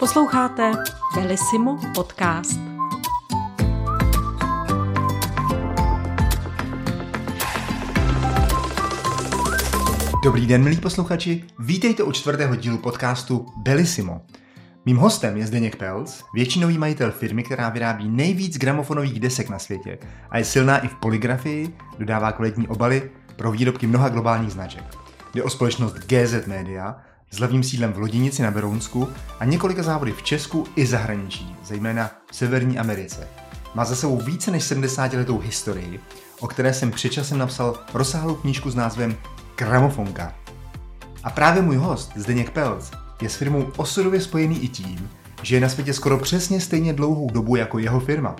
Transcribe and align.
Posloucháte 0.00 0.72
Belissimo 1.14 1.78
podcast. 1.94 2.60
Dobrý 10.24 10.46
den, 10.46 10.64
milí 10.64 10.76
posluchači, 10.76 11.44
vítejte 11.58 12.02
u 12.02 12.12
čtvrtého 12.12 12.56
dílu 12.56 12.78
podcastu 12.78 13.46
Belissimo. 13.56 14.20
Mým 14.86 14.96
hostem 14.96 15.36
je 15.36 15.46
Zdeněk 15.46 15.76
Pelc, 15.76 16.22
většinový 16.34 16.78
majitel 16.78 17.10
firmy, 17.10 17.42
která 17.42 17.68
vyrábí 17.68 18.08
nejvíc 18.08 18.58
gramofonových 18.58 19.20
desek 19.20 19.48
na 19.48 19.58
světě 19.58 19.98
a 20.30 20.38
je 20.38 20.44
silná 20.44 20.78
i 20.78 20.88
v 20.88 20.94
poligrafii, 20.94 21.74
dodává 21.98 22.32
kvalitní 22.32 22.68
obaly 22.68 23.10
pro 23.36 23.52
výrobky 23.52 23.86
mnoha 23.86 24.08
globálních 24.08 24.52
značek. 24.52 24.84
Jde 25.34 25.42
o 25.42 25.50
společnost 25.50 25.94
GZ 25.94 26.46
Media 26.46 27.09
s 27.30 27.38
hlavním 27.38 27.62
sídlem 27.62 27.92
v 27.92 27.98
Lodinici 27.98 28.42
na 28.42 28.50
Berounsku 28.50 29.08
a 29.40 29.44
několika 29.44 29.82
závody 29.82 30.12
v 30.12 30.22
Česku 30.22 30.66
i 30.76 30.86
zahraničí, 30.86 31.56
zejména 31.64 32.10
v 32.30 32.36
Severní 32.36 32.78
Americe. 32.78 33.28
Má 33.74 33.84
za 33.84 33.96
sebou 33.96 34.20
více 34.20 34.50
než 34.50 34.64
70 34.64 35.12
letou 35.12 35.38
historii, 35.38 36.00
o 36.40 36.46
které 36.46 36.74
jsem 36.74 36.90
před 36.90 37.12
časem 37.12 37.38
napsal 37.38 37.78
rozsáhlou 37.94 38.34
knížku 38.34 38.70
s 38.70 38.74
názvem 38.74 39.16
Gramofonka. 39.56 40.34
A 41.24 41.30
právě 41.30 41.62
můj 41.62 41.76
host, 41.76 42.12
Zdeněk 42.16 42.50
Pelc, 42.50 42.90
je 43.22 43.28
s 43.28 43.36
firmou 43.36 43.66
osudově 43.76 44.20
spojený 44.20 44.64
i 44.64 44.68
tím, 44.68 45.10
že 45.42 45.56
je 45.56 45.60
na 45.60 45.68
světě 45.68 45.94
skoro 45.94 46.18
přesně 46.18 46.60
stejně 46.60 46.92
dlouhou 46.92 47.30
dobu 47.30 47.56
jako 47.56 47.78
jeho 47.78 48.00
firma. 48.00 48.36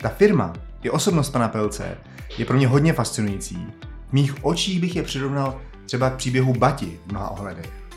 Ta 0.00 0.08
firma 0.08 0.52
i 0.82 0.90
osobnost 0.90 1.30
pana 1.30 1.48
Pelce 1.48 1.98
je 2.38 2.44
pro 2.44 2.56
mě 2.56 2.68
hodně 2.68 2.92
fascinující. 2.92 3.66
V 4.08 4.12
mých 4.12 4.44
očích 4.44 4.80
bych 4.80 4.96
je 4.96 5.02
přirovnal 5.02 5.60
třeba 5.86 6.10
k 6.10 6.16
příběhu 6.16 6.54
Bati 6.54 7.00
v 7.06 7.10
mnoha 7.10 7.30
ohledech. 7.30 7.87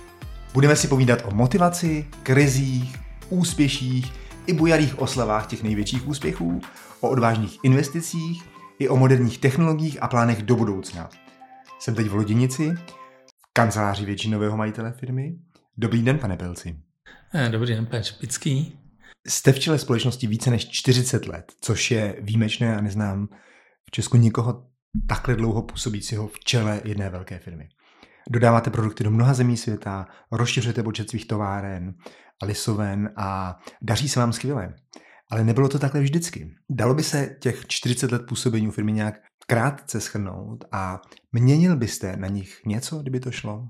Budeme 0.54 0.76
si 0.76 0.88
povídat 0.88 1.20
o 1.26 1.36
motivaci, 1.36 2.08
krizích, 2.23 2.95
úspěších 3.30 4.14
i 4.48 4.53
bujarých 4.53 5.00
oslavách 5.00 5.48
těch 5.48 5.64
největších 5.64 6.08
úspěchů, 6.08 6.62
o 7.02 7.09
odvážných 7.09 7.58
investicích 7.64 8.44
i 8.80 8.90
o 8.90 8.95
moderních 8.95 9.38
technologiích 9.38 10.03
a 10.03 10.08
plánech 10.08 10.44
do 10.44 10.56
budoucna. 10.56 11.09
Jsem 11.80 11.95
teď 11.95 12.08
v 12.08 12.16
Lodinici, 12.16 12.72
v 12.72 13.53
kanceláři 13.53 14.06
většinového 14.06 14.58
majitele 14.58 14.92
firmy. 14.92 15.36
Dobrý 15.78 16.02
den, 16.03 16.20
pane 16.20 16.38
Pelci. 16.38 16.75
Eh, 17.34 17.50
dobrý 17.50 17.75
den, 17.75 17.86
pane 17.86 18.03
Špický. 18.03 18.80
Jste 19.28 19.52
v 19.52 19.59
čele 19.59 19.80
společnosti 19.80 20.28
více 20.28 20.50
než 20.50 20.70
40 20.70 21.28
let, 21.28 21.52
což 21.62 21.92
je 21.92 22.16
výjimečné 22.22 22.78
a 22.78 22.81
neznám 22.81 23.28
v 23.88 23.92
Česku 23.92 24.18
nikoho 24.18 24.68
takhle 25.08 25.36
dlouho 25.36 25.62
působícího 25.62 26.28
v 26.28 26.40
čele 26.40 26.81
jedné 26.84 27.09
velké 27.09 27.40
firmy. 27.40 27.70
Dodáváte 28.30 28.69
produkty 28.69 29.03
do 29.03 29.11
mnoha 29.11 29.33
zemí 29.33 29.58
světa, 29.58 30.08
rozšiřujete 30.31 30.83
počet 30.83 31.09
svých 31.09 31.27
továren 31.27 31.94
a 32.41 32.45
lisoven 32.45 33.09
a 33.17 33.59
daří 33.81 34.09
se 34.09 34.19
vám 34.19 34.33
skvěle. 34.33 34.73
Ale 35.31 35.44
nebylo 35.44 35.69
to 35.69 35.80
takhle 35.80 36.02
vždycky. 36.02 36.55
Dalo 36.69 36.94
by 36.94 37.03
se 37.03 37.36
těch 37.39 37.67
40 37.67 38.11
let 38.11 38.22
působení 38.28 38.67
u 38.67 38.72
firmy 38.72 38.91
nějak 38.91 39.16
krátce 39.47 40.02
schrnout 40.02 40.66
a 40.72 41.02
měnil 41.31 41.75
byste 41.75 42.17
na 42.17 42.28
nich 42.28 42.61
něco, 42.66 42.97
kdyby 42.97 43.19
to 43.19 43.31
šlo? 43.31 43.67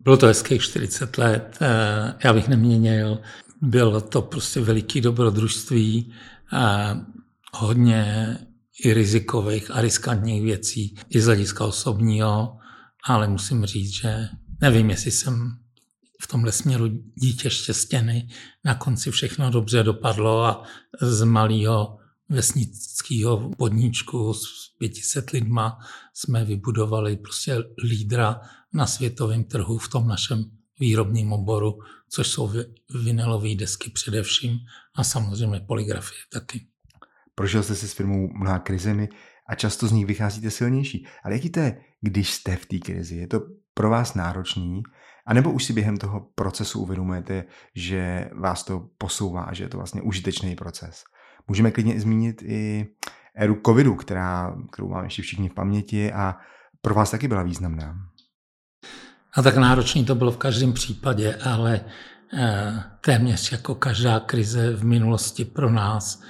Bylo 0.00 0.16
to 0.16 0.26
hezkých 0.26 0.62
40 0.62 1.18
let, 1.18 1.58
eh, 1.60 2.14
já 2.24 2.32
bych 2.32 2.48
neměnil. 2.48 3.20
Bylo 3.62 4.00
to 4.00 4.22
prostě 4.22 4.60
veliký 4.60 5.00
dobrodružství, 5.00 6.12
hodně 7.54 8.36
i 8.84 8.92
rizikových 8.92 9.70
a 9.70 9.80
riskantních 9.80 10.42
věcí, 10.42 10.94
i 11.10 11.20
z 11.20 11.26
hlediska 11.26 11.64
osobního, 11.64 12.58
ale 13.04 13.28
musím 13.28 13.64
říct, 13.64 13.92
že 13.92 14.28
nevím, 14.60 14.90
jestli 14.90 15.10
jsem 15.10 15.58
v 16.22 16.26
tomhle 16.26 16.52
směru 16.52 16.88
dítě 17.14 17.50
štěstěný. 17.50 18.28
Na 18.64 18.74
konci 18.74 19.10
všechno 19.10 19.50
dobře 19.50 19.82
dopadlo 19.82 20.44
a 20.44 20.62
z 21.00 21.24
malého 21.24 21.98
vesnického 22.28 23.50
podničku 23.58 24.34
s 24.34 24.42
500 24.78 25.30
lidma 25.30 25.78
jsme 26.14 26.44
vybudovali 26.44 27.16
prostě 27.16 27.56
lídra 27.84 28.40
na 28.72 28.86
světovém 28.86 29.44
trhu 29.44 29.78
v 29.78 29.88
tom 29.88 30.08
našem 30.08 30.44
výrobním 30.80 31.32
oboru, 31.32 31.78
což 32.08 32.28
jsou 32.28 32.52
vinylové 33.04 33.54
desky 33.54 33.90
především 33.90 34.58
a 34.94 35.04
samozřejmě 35.04 35.60
poligrafie 35.60 36.20
taky. 36.32 36.66
Prožil 37.34 37.62
jste 37.62 37.74
si 37.74 37.88
s 37.88 37.92
firmou 37.92 38.28
mnoha 38.32 38.58
krizemi 38.58 39.08
a 39.52 39.54
často 39.54 39.86
z 39.86 39.92
nich 39.92 40.06
vycházíte 40.06 40.50
silnější. 40.50 41.06
Ale 41.24 41.34
jaký 41.34 41.50
to 41.50 41.60
je, 41.60 41.80
když 42.00 42.32
jste 42.32 42.56
v 42.56 42.66
té 42.66 42.78
krizi? 42.78 43.16
Je 43.16 43.26
to 43.26 43.40
pro 43.74 43.90
vás 43.90 44.14
náročný? 44.14 44.82
A 45.26 45.34
nebo 45.34 45.52
už 45.52 45.64
si 45.64 45.72
během 45.72 45.96
toho 45.96 46.26
procesu 46.34 46.80
uvědomujete, 46.80 47.44
že 47.74 48.30
vás 48.40 48.64
to 48.64 48.88
posouvá 48.98 49.48
že 49.52 49.64
je 49.64 49.68
to 49.68 49.76
vlastně 49.76 50.02
užitečný 50.02 50.56
proces? 50.56 51.04
Můžeme 51.48 51.70
klidně 51.70 52.00
zmínit 52.00 52.42
i 52.42 52.86
éru 53.34 53.60
covidu, 53.66 53.94
která, 53.94 54.56
kterou 54.72 54.88
máme 54.88 55.06
ještě 55.06 55.22
všichni 55.22 55.48
v 55.48 55.54
paměti 55.54 56.12
a 56.12 56.36
pro 56.80 56.94
vás 56.94 57.10
taky 57.10 57.28
byla 57.28 57.42
významná. 57.42 57.96
A 59.34 59.42
tak 59.42 59.56
náročný 59.56 60.04
to 60.04 60.14
bylo 60.14 60.30
v 60.30 60.36
každém 60.36 60.72
případě, 60.72 61.34
ale 61.34 61.80
eh, 62.38 62.82
téměř 63.00 63.52
jako 63.52 63.74
každá 63.74 64.20
krize 64.20 64.76
v 64.76 64.84
minulosti 64.84 65.44
pro 65.44 65.70
nás 65.70 66.22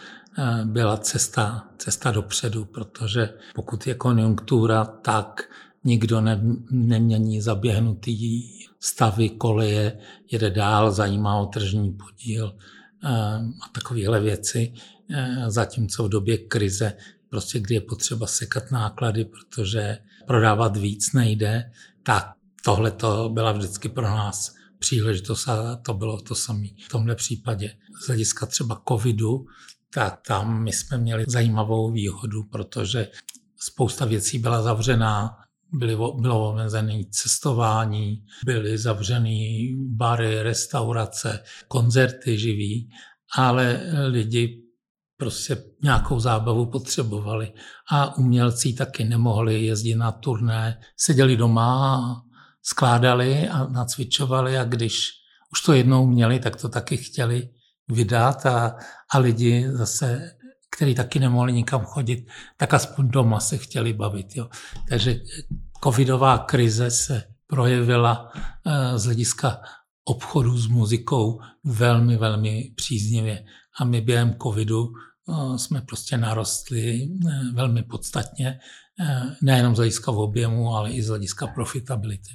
byla 0.64 0.96
cesta, 0.96 1.68
cesta 1.78 2.10
dopředu, 2.10 2.64
protože 2.64 3.34
pokud 3.54 3.86
je 3.86 3.94
konjunktura, 3.94 4.84
tak 4.84 5.50
nikdo 5.84 6.20
ne, 6.20 6.40
nemění 6.70 7.40
zaběhnutý 7.40 8.42
stavy, 8.80 9.28
koleje, 9.28 9.98
jede 10.30 10.50
dál, 10.50 10.90
zajímá 10.90 11.36
o 11.36 11.46
tržní 11.46 11.92
podíl 11.92 12.56
a 13.62 13.68
takovéhle 13.72 14.20
věci. 14.20 14.72
Zatímco 15.48 16.04
v 16.04 16.08
době 16.08 16.38
krize, 16.38 16.96
prostě 17.28 17.60
kdy 17.60 17.74
je 17.74 17.80
potřeba 17.80 18.26
sekat 18.26 18.70
náklady, 18.70 19.24
protože 19.24 19.98
prodávat 20.26 20.76
víc 20.76 21.12
nejde, 21.12 21.72
tak 22.02 22.32
tohle 22.64 22.90
to 22.90 23.28
byla 23.28 23.52
vždycky 23.52 23.88
pro 23.88 24.02
nás 24.02 24.54
příležitost 24.78 25.48
a 25.48 25.76
to 25.76 25.94
bylo 25.94 26.20
to 26.20 26.34
samé 26.34 26.66
v 26.86 26.88
tomhle 26.88 27.14
případě. 27.14 27.74
Z 28.02 28.06
hlediska 28.06 28.46
třeba 28.46 28.82
covidu, 28.88 29.46
tak 29.94 30.20
tam 30.26 30.62
my 30.62 30.72
jsme 30.72 30.98
měli 30.98 31.24
zajímavou 31.28 31.90
výhodu, 31.90 32.42
protože 32.42 33.08
spousta 33.58 34.04
věcí 34.04 34.38
byla 34.38 34.62
zavřená, 34.62 35.36
byly, 35.72 35.96
bylo 35.96 36.50
omezené 36.50 37.04
cestování, 37.10 38.24
byly 38.44 38.78
zavřený 38.78 39.72
bary, 39.78 40.42
restaurace, 40.42 41.42
koncerty 41.68 42.38
živý, 42.38 42.90
ale 43.36 43.80
lidi 44.06 44.62
prostě 45.16 45.64
nějakou 45.82 46.20
zábavu 46.20 46.66
potřebovali. 46.66 47.52
A 47.90 48.16
umělci 48.16 48.72
taky 48.72 49.04
nemohli 49.04 49.64
jezdit 49.64 49.94
na 49.94 50.12
turné, 50.12 50.80
seděli 50.96 51.36
doma 51.36 51.96
a 51.96 52.22
skládali 52.62 53.48
a 53.48 53.66
nacvičovali 53.66 54.58
a 54.58 54.64
když 54.64 55.10
už 55.52 55.62
to 55.62 55.72
jednou 55.72 56.06
měli, 56.06 56.38
tak 56.38 56.56
to 56.56 56.68
taky 56.68 56.96
chtěli 56.96 57.48
vydat 57.92 58.46
a, 58.46 58.76
a 59.12 59.18
lidi 59.18 59.66
zase, 59.72 60.30
kteří 60.76 60.94
taky 60.94 61.18
nemohli 61.18 61.52
nikam 61.52 61.84
chodit, 61.84 62.26
tak 62.56 62.74
aspoň 62.74 63.08
doma 63.08 63.40
se 63.40 63.58
chtěli 63.58 63.92
bavit. 63.92 64.36
Jo. 64.36 64.48
Takže 64.88 65.20
covidová 65.84 66.38
krize 66.38 66.90
se 66.90 67.22
projevila 67.46 68.32
eh, 68.34 68.98
z 68.98 69.04
hlediska 69.04 69.60
obchodu 70.04 70.58
s 70.58 70.66
muzikou 70.66 71.40
velmi, 71.64 72.16
velmi 72.16 72.72
příznivě. 72.76 73.44
A 73.80 73.84
my 73.84 74.00
během 74.00 74.36
covidu 74.42 74.88
eh, 74.88 75.58
jsme 75.58 75.80
prostě 75.80 76.16
narostli 76.16 77.02
eh, 77.02 77.52
velmi 77.52 77.82
podstatně, 77.82 78.58
nejenom 79.42 79.74
z 79.74 79.78
hlediska 79.78 80.12
objemu, 80.12 80.68
ale 80.76 80.90
i 80.90 81.02
z 81.02 81.08
hlediska 81.08 81.46
profitability. 81.46 82.30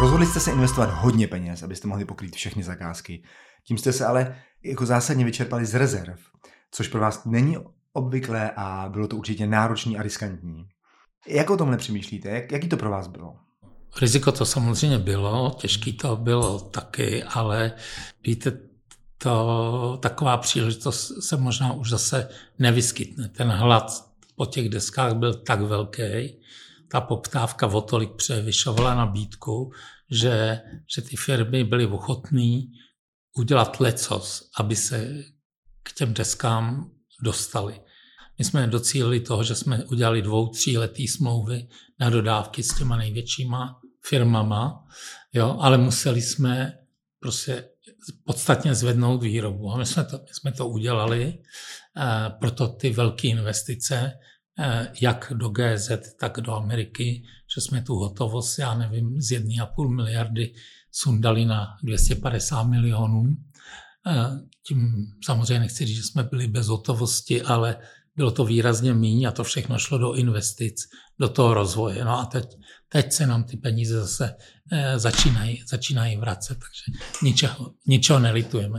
Rozhodli 0.00 0.26
jste 0.26 0.40
se 0.40 0.50
investovat 0.50 0.90
hodně 0.90 1.28
peněz, 1.28 1.62
abyste 1.62 1.88
mohli 1.88 2.04
pokrýt 2.04 2.36
všechny 2.36 2.62
zakázky. 2.62 3.22
Tím 3.64 3.78
jste 3.78 3.92
se 3.92 4.06
ale 4.06 4.36
jako 4.64 4.86
zásadně 4.86 5.24
vyčerpali 5.24 5.66
z 5.66 5.74
rezerv, 5.74 6.18
což 6.70 6.88
pro 6.88 7.00
vás 7.00 7.24
není 7.24 7.56
obvyklé 7.92 8.50
a 8.56 8.88
bylo 8.88 9.08
to 9.08 9.16
určitě 9.16 9.46
náročný 9.46 9.98
a 9.98 10.02
riskantní. 10.02 10.68
Jak 11.26 11.50
o 11.50 11.56
tomhle 11.56 11.76
přemýšlíte? 11.76 12.28
Jak, 12.28 12.52
jaký 12.52 12.68
to 12.68 12.76
pro 12.76 12.90
vás 12.90 13.08
bylo? 13.08 13.36
Riziko 14.00 14.32
to 14.32 14.46
samozřejmě 14.46 14.98
bylo, 14.98 15.56
těžký 15.58 15.92
to 15.92 16.16
bylo 16.16 16.60
taky, 16.60 17.22
ale 17.22 17.72
víte, 18.24 18.58
to, 19.18 19.98
taková 20.02 20.36
příležitost 20.36 21.12
se 21.20 21.36
možná 21.36 21.72
už 21.72 21.90
zase 21.90 22.28
nevyskytne. 22.58 23.28
Ten 23.28 23.48
hlad 23.48 23.92
po 24.36 24.46
těch 24.46 24.68
deskách 24.68 25.14
byl 25.14 25.34
tak 25.34 25.60
velký, 25.60 26.40
ta 26.90 27.00
poptávka 27.00 27.66
o 27.66 27.80
tolik 27.80 28.12
převyšovala 28.16 28.94
nabídku, 28.94 29.72
že, 30.10 30.60
že 30.94 31.02
ty 31.02 31.16
firmy 31.16 31.64
byly 31.64 31.86
ochotné 31.86 32.62
udělat 33.36 33.80
lecos, 33.80 34.50
aby 34.58 34.76
se 34.76 35.24
k 35.82 35.92
těm 35.92 36.14
deskám 36.14 36.90
dostali. 37.22 37.80
My 38.38 38.44
jsme 38.44 38.66
docílili 38.66 39.20
toho, 39.20 39.44
že 39.44 39.54
jsme 39.54 39.84
udělali 39.84 40.22
dvou, 40.22 40.48
tříletý 40.48 41.08
smlouvy 41.08 41.68
na 42.00 42.10
dodávky 42.10 42.62
s 42.62 42.78
těma 42.78 42.96
největšíma 42.96 43.80
firmama, 44.04 44.84
jo, 45.32 45.56
ale 45.60 45.78
museli 45.78 46.22
jsme 46.22 46.78
prostě 47.20 47.68
podstatně 48.24 48.74
zvednout 48.74 49.22
výrobu. 49.22 49.70
A 49.70 49.78
my 49.78 49.86
jsme 49.86 50.04
to, 50.04 50.18
my 50.18 50.28
jsme 50.32 50.52
to 50.52 50.68
udělali, 50.68 51.38
proto 52.38 52.68
ty 52.68 52.90
velké 52.90 53.28
investice, 53.28 54.12
jak 55.00 55.32
do 55.36 55.48
GZ, 55.48 55.90
tak 56.20 56.40
do 56.40 56.54
Ameriky, 56.54 57.22
že 57.54 57.60
jsme 57.60 57.82
tu 57.82 57.94
hotovost, 57.94 58.58
já 58.58 58.74
nevím, 58.74 59.20
z 59.20 59.30
1,5 59.30 59.94
miliardy 59.94 60.54
sundali 60.92 61.44
na 61.44 61.76
250 61.82 62.62
milionů. 62.62 63.36
Tím 64.68 65.06
samozřejmě 65.24 65.60
nechci 65.60 65.86
říct, 65.86 65.96
že 65.96 66.02
jsme 66.02 66.22
byli 66.22 66.46
bez 66.46 66.66
hotovosti, 66.66 67.42
ale 67.42 67.76
bylo 68.16 68.30
to 68.30 68.44
výrazně 68.44 68.94
méně 68.94 69.28
a 69.28 69.32
to 69.32 69.44
všechno 69.44 69.78
šlo 69.78 69.98
do 69.98 70.14
investic, 70.14 70.76
do 71.18 71.28
toho 71.28 71.54
rozvoje. 71.54 72.04
No 72.04 72.18
a 72.18 72.24
teď, 72.24 72.44
teď 72.88 73.12
se 73.12 73.26
nám 73.26 73.44
ty 73.44 73.56
peníze 73.56 74.00
zase 74.00 74.36
eh, 74.72 74.98
začínají, 74.98 75.64
začínají 75.68 76.16
vracet, 76.16 76.54
takže 76.54 77.04
ničeho, 77.22 77.74
ničeho 77.86 78.18
nelitujeme. 78.18 78.78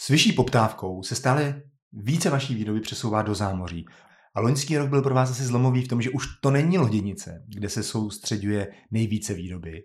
S 0.00 0.08
vyšší 0.08 0.32
poptávkou 0.32 1.02
se 1.02 1.14
stále 1.14 1.62
více 1.92 2.30
vaší 2.30 2.54
výroby 2.54 2.80
přesouvá 2.80 3.22
do 3.22 3.34
zámoří. 3.34 3.86
A 4.34 4.40
loňský 4.40 4.78
rok 4.78 4.88
byl 4.88 5.02
pro 5.02 5.14
vás 5.14 5.30
asi 5.30 5.44
zlomový 5.44 5.84
v 5.84 5.88
tom, 5.88 6.02
že 6.02 6.10
už 6.10 6.26
to 6.40 6.50
není 6.50 6.78
loděnice, 6.78 7.44
kde 7.48 7.68
se 7.68 7.82
soustředuje 7.82 8.68
nejvíce 8.90 9.34
výroby, 9.34 9.82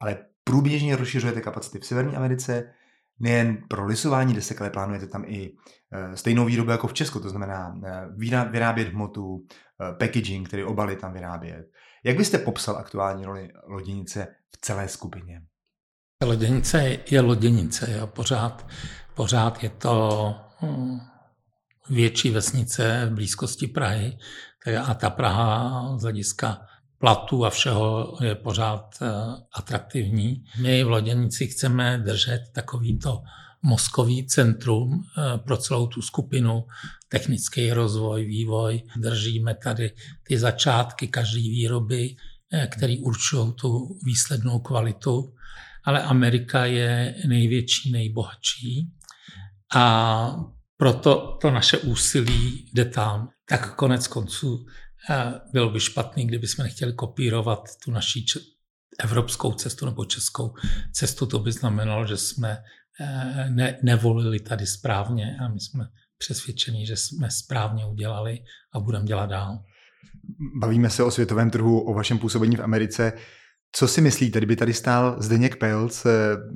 ale 0.00 0.18
průběžně 0.44 0.96
rozšiřujete 0.96 1.40
kapacity 1.40 1.78
v 1.78 1.86
Severní 1.86 2.16
Americe, 2.16 2.72
nejen 3.20 3.58
pro 3.68 3.86
lisování 3.86 4.34
desek, 4.34 4.60
ale 4.60 4.70
plánujete 4.70 5.06
tam 5.06 5.24
i 5.26 5.52
eh, 5.92 6.16
stejnou 6.16 6.44
výrobu 6.44 6.70
jako 6.70 6.86
v 6.86 6.92
Česku, 6.92 7.20
to 7.20 7.30
znamená 7.30 7.80
eh, 7.86 8.06
vyrábět 8.50 8.88
hmotu, 8.88 9.46
eh, 9.48 9.92
packaging, 9.92 10.48
tedy 10.48 10.64
obaly 10.64 10.96
tam 10.96 11.12
vyrábět. 11.12 11.66
Jak 12.04 12.16
byste 12.16 12.38
popsal 12.38 12.76
aktuální 12.76 13.24
roli 13.24 13.48
loděnice 13.66 14.28
v 14.54 14.58
celé 14.60 14.88
skupině? 14.88 15.42
Loděnice 16.24 16.98
je 17.10 17.20
loděnice, 17.20 17.92
jo. 17.92 18.06
Pořád, 18.06 18.66
pořád 19.14 19.62
je 19.62 19.70
to 19.70 20.34
hm, 20.62 20.98
větší 21.90 22.30
vesnice 22.30 23.08
v 23.10 23.14
blízkosti 23.14 23.66
Prahy 23.66 24.18
a 24.84 24.94
ta 24.94 25.10
Praha 25.10 25.98
z 25.98 26.02
hlediska 26.02 26.60
platu 26.98 27.44
a 27.44 27.50
všeho 27.50 28.18
je 28.22 28.34
pořád 28.34 28.98
eh, 29.02 29.06
atraktivní. 29.52 30.44
My 30.60 30.84
v 30.84 30.88
Loděnici 30.88 31.46
chceme 31.46 31.98
držet 31.98 32.42
takovýto 32.52 33.22
mozkový 33.62 34.26
centrum 34.26 35.02
eh, 35.02 35.38
pro 35.38 35.56
celou 35.56 35.86
tu 35.86 36.02
skupinu, 36.02 36.64
technický 37.08 37.72
rozvoj, 37.72 38.24
vývoj. 38.24 38.82
Držíme 38.96 39.54
tady 39.54 39.90
ty 40.22 40.38
začátky 40.38 41.08
každé 41.08 41.40
výroby, 41.40 42.16
eh, 42.52 42.66
které 42.66 42.96
určují 43.00 43.52
tu 43.52 43.98
výslednou 44.04 44.58
kvalitu. 44.58 45.34
Ale 45.84 46.02
Amerika 46.02 46.64
je 46.64 47.14
největší, 47.26 47.92
nejbohatší 47.92 48.90
a 49.74 50.36
proto 50.78 51.38
to 51.40 51.50
naše 51.50 51.78
úsilí 51.78 52.70
jde 52.72 52.84
tam. 52.84 53.28
Tak 53.48 53.74
konec 53.74 54.06
konců 54.06 54.66
bylo 55.52 55.70
by 55.70 55.80
špatný, 55.80 56.26
kdyby 56.26 56.46
jsme 56.46 56.64
nechtěli 56.64 56.92
kopírovat 56.92 57.68
tu 57.84 57.90
naší 57.90 58.26
evropskou 58.98 59.52
cestu 59.52 59.86
nebo 59.86 60.04
českou 60.04 60.54
cestu. 60.92 61.26
To 61.26 61.38
by 61.38 61.52
znamenalo, 61.52 62.06
že 62.06 62.16
jsme 62.16 62.58
eh, 63.00 63.46
ne, 63.50 63.78
nevolili 63.82 64.40
tady 64.40 64.66
správně 64.66 65.36
a 65.40 65.48
my 65.48 65.60
jsme 65.60 65.84
přesvědčení, 66.18 66.86
že 66.86 66.96
jsme 66.96 67.30
správně 67.30 67.86
udělali 67.86 68.38
a 68.72 68.80
budeme 68.80 69.04
dělat 69.04 69.26
dál. 69.26 69.58
Bavíme 70.60 70.90
se 70.90 71.02
o 71.02 71.10
světovém 71.10 71.50
trhu, 71.50 71.80
o 71.80 71.94
vašem 71.94 72.18
působení 72.18 72.56
v 72.56 72.62
Americe. 72.62 73.12
Co 73.72 73.88
si 73.88 74.00
myslíte, 74.00 74.38
kdyby 74.38 74.56
tady 74.56 74.74
stál 74.74 75.16
Zdeněk 75.18 75.56
Pelc, 75.56 76.06
eh, 76.06 76.10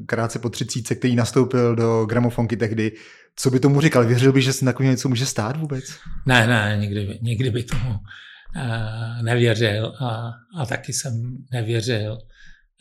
krátce 0.07 0.39
po 0.39 0.49
třicíce, 0.49 0.95
který 0.95 1.17
nastoupil 1.17 1.77
do 1.77 2.07
gramofonky 2.07 2.57
tehdy, 2.57 2.93
co 3.37 3.51
by 3.51 3.61
tomu 3.61 3.81
říkal? 3.81 4.07
Věřil 4.07 4.33
by, 4.33 4.43
že 4.43 4.53
se 4.53 4.65
nakonec 4.65 4.91
něco 4.91 5.09
může 5.09 5.27
stát 5.27 5.57
vůbec? 5.57 5.85
Ne, 6.27 6.47
ne, 6.47 6.77
nikdy 6.81 7.07
by, 7.07 7.19
nikdy 7.23 7.51
by 7.51 7.63
tomu 7.63 7.99
Eh, 8.57 9.23
nevěřil 9.23 9.87
a, 10.01 10.33
a 10.57 10.67
taky 10.67 10.93
jsem 10.93 11.37
nevěřil, 11.53 12.19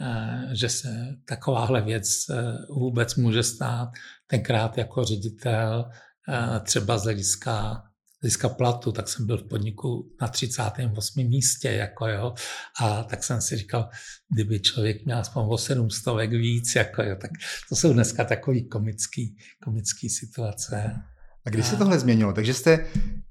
eh, 0.02 0.50
že 0.52 0.70
se 0.70 1.08
takováhle 1.26 1.82
věc 1.82 2.30
eh, 2.30 2.44
vůbec 2.70 3.16
může 3.16 3.44
stát. 3.44 3.90
Tenkrát 4.28 4.78
jako 4.78 5.04
ředitel 5.04 5.90
třeba 6.64 6.98
z 6.98 7.04
hlediska 7.04 7.84
hlediska 8.22 8.50
platu, 8.50 8.92
tak 8.92 9.08
jsem 9.08 9.26
byl 9.26 9.38
v 9.38 9.44
podniku 9.44 10.12
na 10.22 10.28
38. 10.28 11.30
místě, 11.30 11.72
jako 11.72 12.08
jo, 12.08 12.34
a 12.82 13.04
tak 13.04 13.24
jsem 13.24 13.42
si 13.42 13.58
říkal, 13.58 13.90
kdyby 14.34 14.60
člověk 14.60 15.06
měl 15.06 15.18
aspoň 15.18 15.46
o 15.50 15.58
700 15.58 16.30
víc, 16.30 16.76
jako 16.76 17.04
jo, 17.04 17.16
tak 17.22 17.32
to 17.70 17.76
jsou 17.76 17.94
dneska 17.94 18.24
takový 18.24 18.70
komický, 18.70 19.38
komický 19.64 20.10
situace. 20.10 20.96
A 21.46 21.50
když 21.50 21.66
se 21.66 21.76
tohle 21.76 22.00
změnilo? 22.00 22.34
Takže 22.34 22.54
jste, 22.54 22.86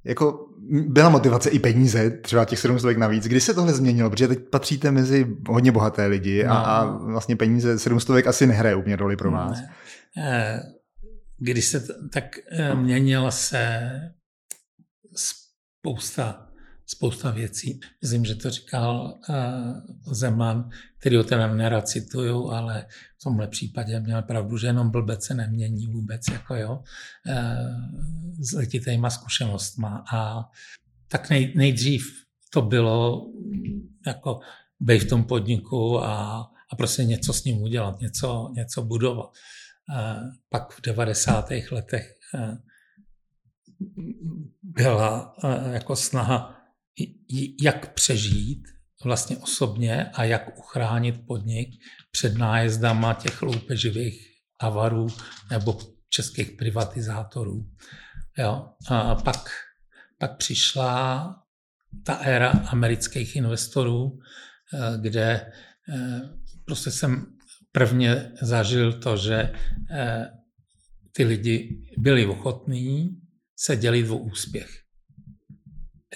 jako 0.04 0.46
byla 0.88 1.08
motivace 1.08 1.50
i 1.50 1.58
peníze, 1.58 2.10
třeba 2.10 2.44
těch 2.44 2.58
7 2.58 2.78
stovek 2.78 2.96
navíc. 2.96 3.24
Kdy 3.24 3.40
se 3.40 3.54
tohle 3.54 3.72
změnilo? 3.72 4.10
Protože 4.10 4.28
teď 4.28 4.38
patříte 4.50 4.90
mezi 4.90 5.26
hodně 5.48 5.72
bohaté 5.72 6.06
lidi 6.06 6.44
no. 6.44 6.52
a, 6.52 6.56
a 6.56 6.84
vlastně 6.84 7.36
peníze 7.36 7.78
7 7.78 8.00
stovek 8.00 8.26
asi 8.26 8.46
nehraje 8.46 8.74
úplně 8.74 8.96
roli 8.96 9.16
pro 9.16 9.30
vás. 9.30 9.58
Ne. 9.58 9.74
Eh, 10.18 10.60
když 11.38 11.64
se 11.64 11.86
tak 12.12 12.24
eh, 12.52 12.74
měnila 12.74 13.30
se 13.30 13.80
spousta 15.80 16.50
spousta 16.90 17.30
věcí. 17.30 17.80
Myslím, 18.02 18.24
že 18.24 18.34
to 18.34 18.50
říkal 18.50 19.18
uh, 19.28 20.14
Zeman, 20.14 20.70
který 20.98 21.16
ho 21.16 21.24
teda 21.24 21.54
nerad 21.54 21.88
cituju, 21.88 22.48
ale 22.48 22.86
v 23.18 23.22
tomhle 23.24 23.48
případě 23.48 24.00
měl 24.00 24.22
pravdu, 24.22 24.56
že 24.56 24.66
jenom 24.66 24.90
blbec 24.90 25.24
se 25.24 25.34
nemění 25.34 25.86
vůbec, 25.86 26.20
jako 26.32 26.54
jo, 26.54 26.72
uh, 26.72 26.84
s 28.40 28.52
letitejma 28.52 29.10
zkušenostma. 29.10 30.04
A 30.12 30.50
tak 31.08 31.30
nej, 31.30 31.52
nejdřív 31.56 32.02
to 32.52 32.62
bylo 32.62 33.26
jako 34.06 34.40
bej 34.80 34.98
v 34.98 35.08
tom 35.08 35.24
podniku 35.24 36.04
a, 36.04 36.40
a 36.72 36.76
prostě 36.76 37.04
něco 37.04 37.32
s 37.32 37.44
ním 37.44 37.62
udělat, 37.62 38.00
něco, 38.00 38.50
něco 38.54 38.82
budovat. 38.82 39.30
Uh, 39.90 40.30
pak 40.48 40.72
v 40.72 40.80
90. 40.82 41.50
letech 41.70 42.14
uh, 42.34 42.54
byla 44.62 45.34
uh, 45.44 45.72
jako 45.72 45.96
snaha 45.96 46.56
jak 47.62 47.94
přežít 47.94 48.62
vlastně 49.04 49.36
osobně 49.36 50.04
a 50.04 50.24
jak 50.24 50.58
uchránit 50.58 51.26
podnik 51.26 51.68
před 52.12 52.38
nájezdama 52.38 53.14
těch 53.14 53.42
loupeživých 53.42 54.26
avarů 54.60 55.06
nebo 55.50 55.78
českých 56.08 56.50
privatizátorů. 56.50 57.66
Jo? 58.38 58.68
A 58.88 59.14
pak, 59.14 59.50
pak 60.18 60.36
přišla 60.36 61.36
ta 62.04 62.14
éra 62.14 62.50
amerických 62.50 63.36
investorů, 63.36 64.18
eh, 64.74 64.98
kde 65.00 65.52
eh, 65.94 66.20
prostě 66.64 66.90
jsem 66.90 67.26
prvně 67.72 68.32
zažil 68.42 68.92
to, 68.92 69.16
že 69.16 69.52
eh, 69.90 70.30
ty 71.12 71.24
lidi 71.24 71.82
byli 71.98 72.26
ochotní 72.26 73.19
se 73.60 73.76
dělit 73.76 74.10
o 74.10 74.16
úspěch 74.16 74.70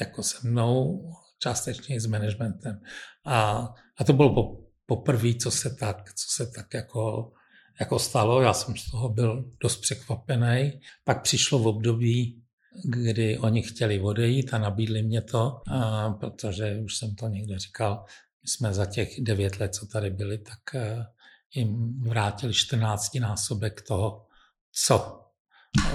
jako 0.00 0.22
se 0.22 0.48
mnou, 0.48 1.10
částečně 1.38 1.96
i 1.96 2.00
s 2.00 2.06
managementem. 2.06 2.80
A, 3.24 3.68
a 3.98 4.04
to 4.04 4.12
bylo 4.12 4.34
po, 4.34 4.64
poprvé, 4.86 5.34
co 5.34 5.50
se 5.50 5.74
tak, 5.74 6.14
co 6.14 6.26
se 6.28 6.50
tak 6.50 6.74
jako, 6.74 7.32
jako 7.80 7.98
stalo. 7.98 8.42
Já 8.42 8.52
jsem 8.52 8.76
z 8.76 8.90
toho 8.90 9.08
byl 9.08 9.50
dost 9.60 9.76
překvapený. 9.76 10.80
Pak 11.04 11.22
přišlo 11.22 11.58
v 11.58 11.66
období, 11.66 12.42
kdy 12.84 13.38
oni 13.38 13.62
chtěli 13.62 14.00
odejít 14.00 14.54
a 14.54 14.58
nabídli 14.58 15.02
mě 15.02 15.22
to, 15.22 15.60
a, 15.70 16.10
protože 16.10 16.80
už 16.84 16.96
jsem 16.96 17.14
to 17.14 17.28
někde 17.28 17.58
říkal, 17.58 18.04
my 18.42 18.48
jsme 18.48 18.74
za 18.74 18.86
těch 18.86 19.20
devět 19.20 19.60
let, 19.60 19.74
co 19.74 19.86
tady 19.86 20.10
byli, 20.10 20.38
tak 20.38 20.74
a, 20.74 21.06
jim 21.54 22.00
vrátili 22.00 22.54
14 22.54 23.14
násobek 23.14 23.82
toho, 23.82 24.26
co 24.72 25.20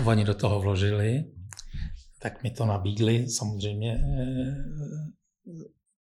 oni 0.05 0.25
do 0.25 0.33
toho 0.33 0.59
vložili 0.59 1.25
tak 2.19 2.43
mi 2.43 2.51
to 2.51 2.65
nabídli 2.65 3.29
samozřejmě 3.29 3.93
eh, 3.93 4.55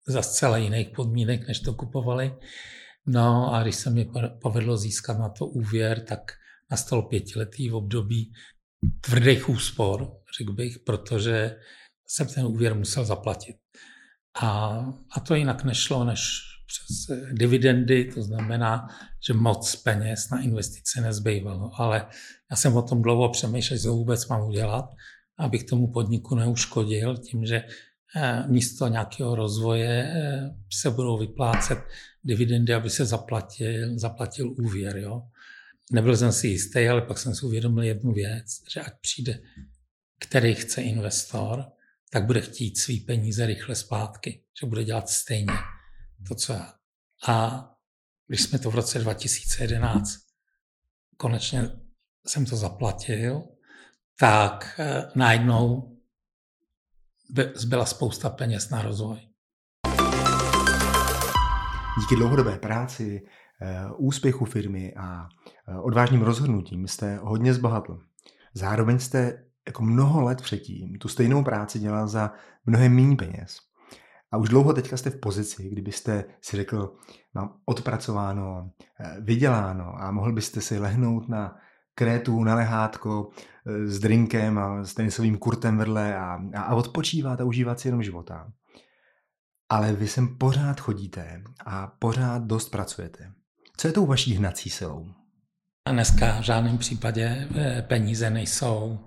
za 0.09 0.23
zcela 0.23 0.57
jiných 0.57 0.89
podmínek, 0.89 1.49
než 1.49 1.61
to 1.61 1.75
kupovali. 1.75 2.35
No 3.07 3.55
a 3.55 3.63
když 3.63 3.77
se 3.77 3.91
mi 3.91 4.11
povedlo 4.43 4.77
získat 4.77 5.19
na 5.19 5.29
to 5.29 5.47
úvěr, 5.47 6.01
tak 6.01 6.21
nastal 6.71 7.03
pětiletý 7.03 7.69
v 7.69 7.75
období 7.75 8.33
tvrdých 9.01 9.49
úspor, 9.49 10.13
řekl 10.39 10.53
bych, 10.53 10.79
protože 10.79 11.57
jsem 12.07 12.27
ten 12.27 12.47
úvěr 12.47 12.75
musel 12.75 13.05
zaplatit. 13.05 13.57
A, 14.43 14.79
a 15.17 15.21
to 15.21 15.35
jinak 15.35 15.65
nešlo 15.65 16.05
než 16.05 16.21
přes 16.67 17.17
dividendy, 17.33 18.05
to 18.15 18.23
znamená, 18.23 18.89
že 19.27 19.35
moc 19.35 19.77
peněz 19.77 20.31
na 20.31 20.41
investice 20.41 21.01
nezbývalo. 21.01 21.71
Ale 21.75 22.07
já 22.51 22.57
jsem 22.57 22.77
o 22.77 22.83
tom 22.83 23.03
dlouho 23.03 23.29
přemýšlel, 23.29 23.79
co 23.79 23.93
vůbec 23.93 24.29
mám 24.29 24.43
udělat 24.43 24.85
abych 25.38 25.64
tomu 25.64 25.92
podniku 25.92 26.35
neuškodil 26.35 27.16
tím, 27.16 27.47
že 27.47 27.64
eh, 28.16 28.45
místo 28.49 28.88
nějakého 28.88 29.35
rozvoje 29.35 30.12
eh, 30.14 30.54
se 30.73 30.90
budou 30.90 31.18
vyplácet 31.18 31.78
dividendy, 32.25 32.75
aby 32.75 32.90
se 32.90 33.04
zaplatil, 33.04 33.99
zaplatil 33.99 34.54
úvěr. 34.59 34.97
Jo. 34.97 35.23
nebyl 35.92 36.16
jsem 36.16 36.33
si 36.33 36.49
jistý, 36.49 36.88
ale 36.88 37.02
pak 37.02 37.18
jsem 37.18 37.35
si 37.35 37.47
uvědomil 37.47 37.85
jednu 37.85 38.12
věc, 38.12 38.47
že 38.75 38.80
ať 38.80 38.92
přijde, 39.00 39.40
který 40.21 40.54
chce 40.54 40.83
investor, 40.83 41.64
tak 42.11 42.26
bude 42.26 42.40
chtít 42.40 42.78
svý 42.78 43.00
peníze 43.00 43.47
rychle 43.47 43.75
zpátky, 43.75 44.42
že 44.61 44.66
bude 44.66 44.85
dělat 44.85 45.09
stejně 45.09 45.54
to, 46.28 46.35
co 46.35 46.52
já. 46.52 46.75
A 47.26 47.68
když 48.26 48.42
jsme 48.42 48.59
to 48.59 48.71
v 48.71 48.75
roce 48.75 48.99
2011 48.99 50.28
konečně 51.16 51.71
jsem 52.26 52.47
to 52.47 52.57
zaplatil, 52.57 53.42
tak 54.21 54.75
eh, 54.79 55.11
najednou 55.15 55.97
zbyla 57.55 57.87
spousta 57.87 58.31
peněz 58.31 58.71
na 58.71 58.83
rozvoj. 58.83 59.19
Díky 62.01 62.17
dlouhodobé 62.17 62.59
práci, 62.59 63.23
eh, 63.63 63.85
úspěchu 63.97 64.45
firmy 64.45 64.95
a 64.95 65.29
eh, 65.69 65.79
odvážným 65.79 66.23
rozhodnutím 66.23 66.89
jste 66.89 67.19
hodně 67.23 67.55
zbohatl. 67.55 68.01
Zároveň 68.55 68.99
jste 68.99 69.45
jako 69.67 69.83
mnoho 69.83 70.23
let 70.23 70.43
předtím 70.43 70.99
tu 70.99 71.09
stejnou 71.09 71.45
práci 71.45 71.79
dělal 71.79 72.09
za 72.09 72.33
mnohem 72.67 72.95
méně 72.95 73.17
peněz. 73.17 73.59
A 74.33 74.37
už 74.37 74.49
dlouho 74.49 74.73
teďka 74.73 74.97
jste 74.97 75.11
v 75.11 75.21
pozici, 75.21 75.69
kdybyste 75.69 76.25
si 76.41 76.57
řekl, 76.57 76.97
mám 77.35 77.55
odpracováno, 77.65 78.71
vyděláno 79.21 79.95
a 80.03 80.11
mohl 80.11 80.33
byste 80.33 80.61
si 80.61 80.79
lehnout 80.79 81.29
na 81.29 81.57
krétu 81.99 82.45
na 82.45 82.55
lehátko 82.55 83.31
eh, 83.31 83.87
s 83.87 83.99
drinkem 83.99 84.59
a 84.59 84.85
s 84.85 84.95
tenisovým 84.95 85.38
kurtem 85.38 85.78
vedle 85.78 86.17
a, 86.17 86.38
a 86.55 86.75
odpočívat 86.75 87.40
a 87.40 87.45
užívat 87.45 87.81
si 87.81 87.88
jenom 87.88 88.02
života. 88.02 88.52
Ale 89.69 89.93
vy 89.93 90.09
sem 90.09 90.38
pořád 90.38 90.81
chodíte 90.81 91.43
a 91.67 91.87
pořád 91.87 92.43
dost 92.43 92.71
pracujete. 92.71 93.33
Co 93.76 93.88
je 93.88 93.93
tou 93.93 94.07
vaší 94.07 94.35
hnací 94.35 94.71
silou? 94.71 95.07
A 95.85 95.93
dneska 95.93 96.40
v 96.40 96.45
žádném 96.45 96.78
případě 96.78 97.49
eh, 97.57 97.83
peníze 97.83 98.31
nejsou, 98.31 98.99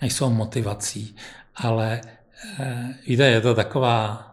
nejsou 0.00 0.30
motivací, 0.30 1.16
ale 1.56 2.00
eh, 2.60 2.94
víte, 3.06 3.26
je 3.26 3.40
to 3.40 3.54
taková 3.54 4.30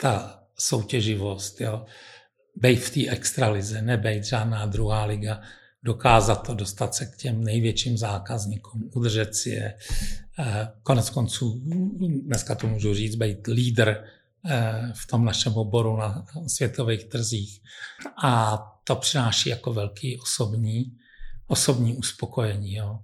ta 0.00 0.40
soutěživost, 0.58 1.60
jo. 1.60 1.86
Bejt 2.56 2.80
v 2.80 2.90
té 2.90 3.10
extralize, 3.12 3.82
nebejt 3.82 4.24
žádná 4.24 4.66
druhá 4.66 5.04
liga, 5.04 5.40
dokázat 5.86 6.46
to, 6.46 6.54
dostat 6.54 6.94
se 6.94 7.06
k 7.06 7.16
těm 7.16 7.44
největším 7.44 7.98
zákazníkům, 7.98 8.90
udržet 8.94 9.34
si 9.34 9.50
je. 9.50 9.74
Eh, 10.38 10.68
konec 10.82 11.10
konců, 11.10 11.62
dneska 12.22 12.54
to 12.54 12.66
můžu 12.66 12.94
říct, 12.94 13.14
být 13.14 13.46
lídr 13.46 14.04
eh, 14.50 14.92
v 14.94 15.06
tom 15.06 15.24
našem 15.24 15.52
oboru 15.52 15.96
na 15.96 16.26
světových 16.46 17.04
trzích. 17.04 17.62
A 18.24 18.58
to 18.84 18.96
přináší 18.96 19.48
jako 19.48 19.72
velký 19.72 20.18
osobní, 20.20 20.92
osobní 21.46 21.96
uspokojení. 21.96 22.74
Jo. 22.74 22.98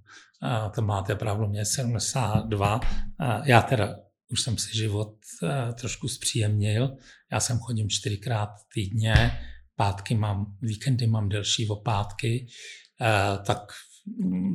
To 0.75 0.81
máte 0.81 1.15
pravdu, 1.15 1.47
mě 1.47 1.65
72. 1.65 2.79
A 3.19 3.47
já 3.47 3.61
teda 3.61 3.95
už 4.31 4.41
jsem 4.41 4.57
si 4.57 4.77
život 4.77 5.15
eh, 5.43 5.73
trošku 5.73 6.07
zpříjemnil. 6.07 6.97
Já 7.31 7.39
jsem 7.39 7.59
chodím 7.59 7.89
čtyřikrát 7.89 8.49
týdně, 8.73 9.39
pátky 9.75 10.15
mám, 10.15 10.57
víkendy 10.61 11.07
mám 11.07 11.29
delší 11.29 11.69
opátky, 11.69 12.47
eh, 13.01 13.37
tak 13.45 13.59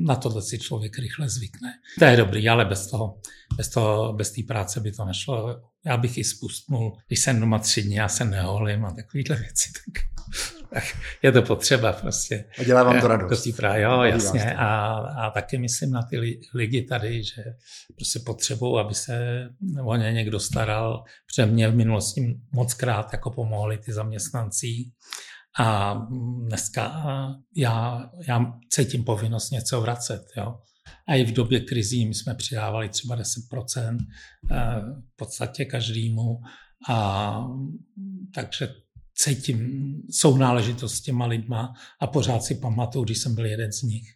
na 0.06 0.14
tohle 0.16 0.42
si 0.42 0.58
člověk 0.58 0.98
rychle 0.98 1.28
zvykne. 1.28 1.72
To 1.98 2.04
je 2.04 2.16
dobrý, 2.16 2.48
ale 2.48 2.64
bez 2.64 2.86
toho, 2.90 3.20
bez 3.56 3.68
toho, 3.68 4.12
bez 4.12 4.32
té 4.32 4.42
práce 4.48 4.80
by 4.80 4.92
to 4.92 5.04
nešlo. 5.04 5.62
Já 5.84 5.96
bych 5.96 6.18
ji 6.18 6.24
spustnul, 6.24 6.98
když 7.06 7.20
jsem 7.20 7.40
doma 7.40 7.58
tři 7.58 7.82
dny, 7.82 7.94
já 7.94 8.08
se 8.08 8.24
neholím 8.24 8.84
a 8.84 8.94
takovýhle 8.94 9.36
věci, 9.36 9.72
tak, 9.72 10.04
tak 10.74 10.84
je 11.22 11.32
to 11.32 11.42
potřeba 11.42 11.92
prostě. 11.92 12.44
A 12.58 12.64
dělá 12.64 12.82
vám 12.82 13.00
to 13.00 13.06
eh, 13.06 13.08
radost. 13.08 13.44
To 13.44 13.52
právě, 13.56 13.82
jo, 13.82 14.02
jasně. 14.02 14.54
A, 14.54 14.94
a 14.96 15.30
taky 15.30 15.58
myslím 15.58 15.90
na 15.90 16.02
ty 16.02 16.40
lidi 16.54 16.82
tady, 16.82 17.24
že 17.24 17.42
prostě 17.96 18.18
potřebují, 18.18 18.80
aby 18.80 18.94
se 18.94 19.48
o 19.84 19.96
ně 19.96 20.12
někdo 20.12 20.40
staral. 20.40 21.04
Protože 21.26 21.46
mě 21.46 21.68
v 21.68 21.76
minulosti 21.76 22.40
moc 22.52 22.74
krát 22.74 23.12
jako 23.12 23.30
pomohli 23.30 23.78
ty 23.78 23.92
zaměstnanci 23.92 24.66
a 25.58 25.94
dneska 26.46 27.04
já, 27.56 28.10
já 28.28 28.52
cítím 28.70 29.04
povinnost 29.04 29.50
něco 29.50 29.80
vracet. 29.80 30.22
Jo. 30.36 30.58
A 31.08 31.14
i 31.14 31.24
v 31.24 31.32
době 31.32 31.60
krizí 31.60 32.06
my 32.06 32.14
jsme 32.14 32.34
přidávali 32.34 32.88
třeba 32.88 33.16
10% 33.16 33.98
eh, 34.50 34.56
v 35.12 35.16
podstatě 35.16 35.64
každému. 35.64 36.40
A 36.88 37.44
takže 38.34 38.74
cítím 39.18 39.92
sounáležitost 40.10 40.94
s 40.94 41.00
těma 41.00 41.26
lidma 41.26 41.72
a 42.00 42.06
pořád 42.06 42.42
si 42.42 42.54
pamatuju, 42.54 43.04
když 43.04 43.18
jsem 43.18 43.34
byl 43.34 43.46
jeden 43.46 43.72
z 43.72 43.82
nich. 43.82 44.14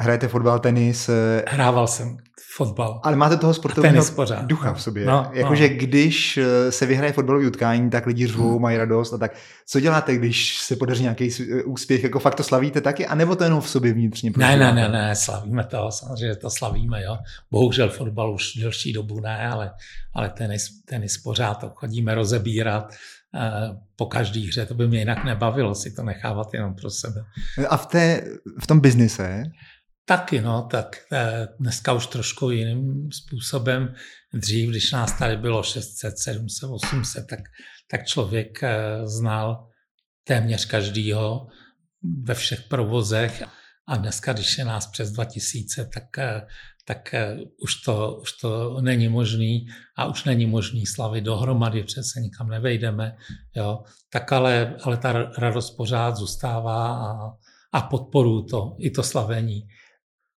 Hrajete 0.00 0.28
fotbal, 0.28 0.58
tenis? 0.58 1.08
Eh, 1.08 1.44
Hrával 1.48 1.86
jsem 1.86 2.16
fotbal. 2.56 3.00
Ale 3.04 3.16
máte 3.16 3.36
toho 3.36 3.54
sportovního 3.54 4.04
ducha 4.42 4.72
v 4.72 4.82
sobě. 4.82 5.06
No, 5.06 5.30
Jakože 5.32 5.68
no. 5.68 5.74
když 5.76 6.36
eh, 6.36 6.72
se 6.72 6.86
vyhraje 6.86 7.12
fotbalový 7.12 7.46
utkání, 7.46 7.90
tak 7.90 8.06
lidi 8.06 8.26
řvou, 8.26 8.52
hmm. 8.52 8.62
mají 8.62 8.76
radost 8.76 9.12
a 9.12 9.18
tak. 9.18 9.36
Co 9.66 9.80
děláte, 9.80 10.16
když 10.16 10.58
se 10.58 10.76
podaří 10.76 11.02
nějaký 11.02 11.30
eh, 11.40 11.62
úspěch? 11.62 12.02
Jako 12.02 12.18
fakt 12.18 12.34
to 12.34 12.42
slavíte 12.42 12.80
taky? 12.80 13.06
A 13.06 13.14
nebo 13.14 13.36
to 13.36 13.44
jenom 13.44 13.60
v 13.60 13.68
sobě 13.68 13.92
vnitřně? 13.92 14.32
Ne, 14.36 14.56
ne, 14.56 14.72
ne, 14.72 14.88
ne, 14.88 15.16
slavíme 15.16 15.64
to, 15.64 15.90
samozřejmě 15.90 16.36
to 16.36 16.50
slavíme, 16.50 17.02
jo. 17.02 17.18
Bohužel 17.50 17.90
fotbal 17.90 18.34
už 18.34 18.56
delší 18.56 18.92
dobu 18.92 19.20
ne, 19.20 19.48
ale, 19.48 19.70
ale 20.14 20.28
tenis, 20.28 20.68
tenis 20.84 21.18
pořád 21.18 21.64
chodíme 21.74 22.14
rozebírat 22.14 22.92
po 23.96 24.06
každý 24.06 24.48
hře, 24.48 24.66
to 24.66 24.74
by 24.74 24.88
mě 24.88 24.98
jinak 24.98 25.24
nebavilo 25.24 25.74
si 25.74 25.92
to 25.92 26.02
nechávat 26.02 26.54
jenom 26.54 26.74
pro 26.74 26.90
sebe. 26.90 27.24
A 27.68 27.76
v, 27.76 27.86
té, 27.86 28.24
v 28.62 28.66
tom 28.66 28.80
biznise 28.80 29.44
Taky, 30.04 30.40
no, 30.40 30.68
tak 30.70 30.96
eh, 31.12 31.48
dneska 31.60 31.92
už 31.92 32.06
trošku 32.06 32.50
jiným 32.50 33.12
způsobem. 33.12 33.94
Dřív, 34.34 34.70
když 34.70 34.92
nás 34.92 35.18
tady 35.18 35.36
bylo 35.36 35.62
600, 35.62 36.18
700, 36.18 36.70
800, 36.70 37.26
tak, 37.26 37.40
tak 37.90 38.06
člověk 38.06 38.62
eh, 38.62 39.06
znal 39.06 39.68
téměř 40.24 40.64
každýho 40.64 41.46
ve 42.22 42.34
všech 42.34 42.62
provozech. 42.62 43.42
A 43.88 43.96
dneska, 43.96 44.32
když 44.32 44.58
je 44.58 44.64
nás 44.64 44.86
přes 44.86 45.12
2000, 45.12 45.84
tak, 45.94 46.18
eh, 46.18 46.46
tak 46.84 47.14
už, 47.62 47.74
to, 47.74 48.18
už 48.22 48.32
to 48.32 48.80
není 48.80 49.08
možný 49.08 49.66
a 49.96 50.06
už 50.06 50.24
není 50.24 50.46
možný 50.46 50.86
slavit 50.86 51.24
dohromady, 51.24 51.82
přece 51.82 52.20
nikam 52.20 52.48
nevejdeme. 52.48 53.16
Jo. 53.56 53.82
Tak 54.12 54.32
ale, 54.32 54.76
ale 54.82 54.96
ta 54.96 55.12
radost 55.38 55.70
pořád 55.70 56.16
zůstává 56.16 56.96
a, 56.96 57.30
a 57.72 57.82
podporu 57.82 58.42
to, 58.42 58.76
i 58.78 58.90
to 58.90 59.02
slavení. 59.02 59.68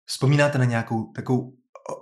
Vzpomínáte 0.06 0.58
na 0.58 0.66
nějakou 0.66 1.12
takovou 1.16 1.54